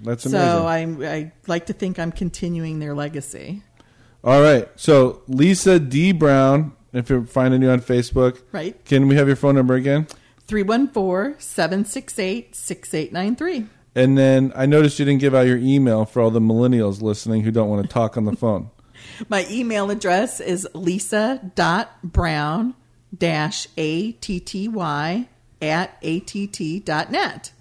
[0.03, 0.49] That's amazing.
[0.49, 0.79] So I,
[1.15, 3.63] I like to think I'm continuing their legacy.
[4.23, 4.69] All right.
[4.77, 8.83] So Lisa D Brown, if you're finding you on Facebook, Right.
[8.85, 10.07] Can we have your phone number again?
[10.47, 13.67] 314 768 6893.
[13.95, 17.43] And then I noticed you didn't give out your email for all the millennials listening
[17.45, 18.71] who don't want to talk on the phone.
[19.29, 22.75] My email address is lisa.brown
[23.17, 24.75] dash atty
[25.63, 27.53] at att.net.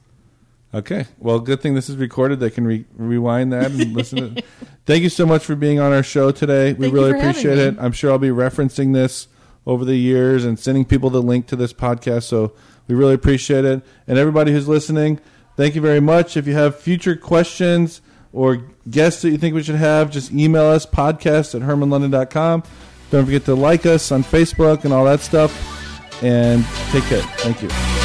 [0.74, 1.06] Okay.
[1.20, 2.41] Well, good thing this is recorded.
[2.41, 4.45] They can re- rewind that and listen to it.
[4.86, 6.74] Thank you so much for being on our show today.
[6.74, 7.64] We Thank really appreciate me.
[7.64, 7.78] it.
[7.80, 9.30] I'm sure I'll be referencing this
[9.66, 12.24] over the years and sending people the link to this podcast.
[12.24, 12.51] So
[12.88, 13.84] we really appreciate it.
[14.06, 15.22] And everybody who's listening,
[15.56, 16.36] thank you very much.
[16.36, 18.01] If you have future questions
[18.36, 18.57] or
[18.89, 22.63] guests that you think we should have, just email us podcast at hermannlondon.com.
[23.09, 26.21] Don't forget to like us on Facebook and all that stuff.
[26.21, 27.21] And take care.
[27.38, 28.05] Thank you.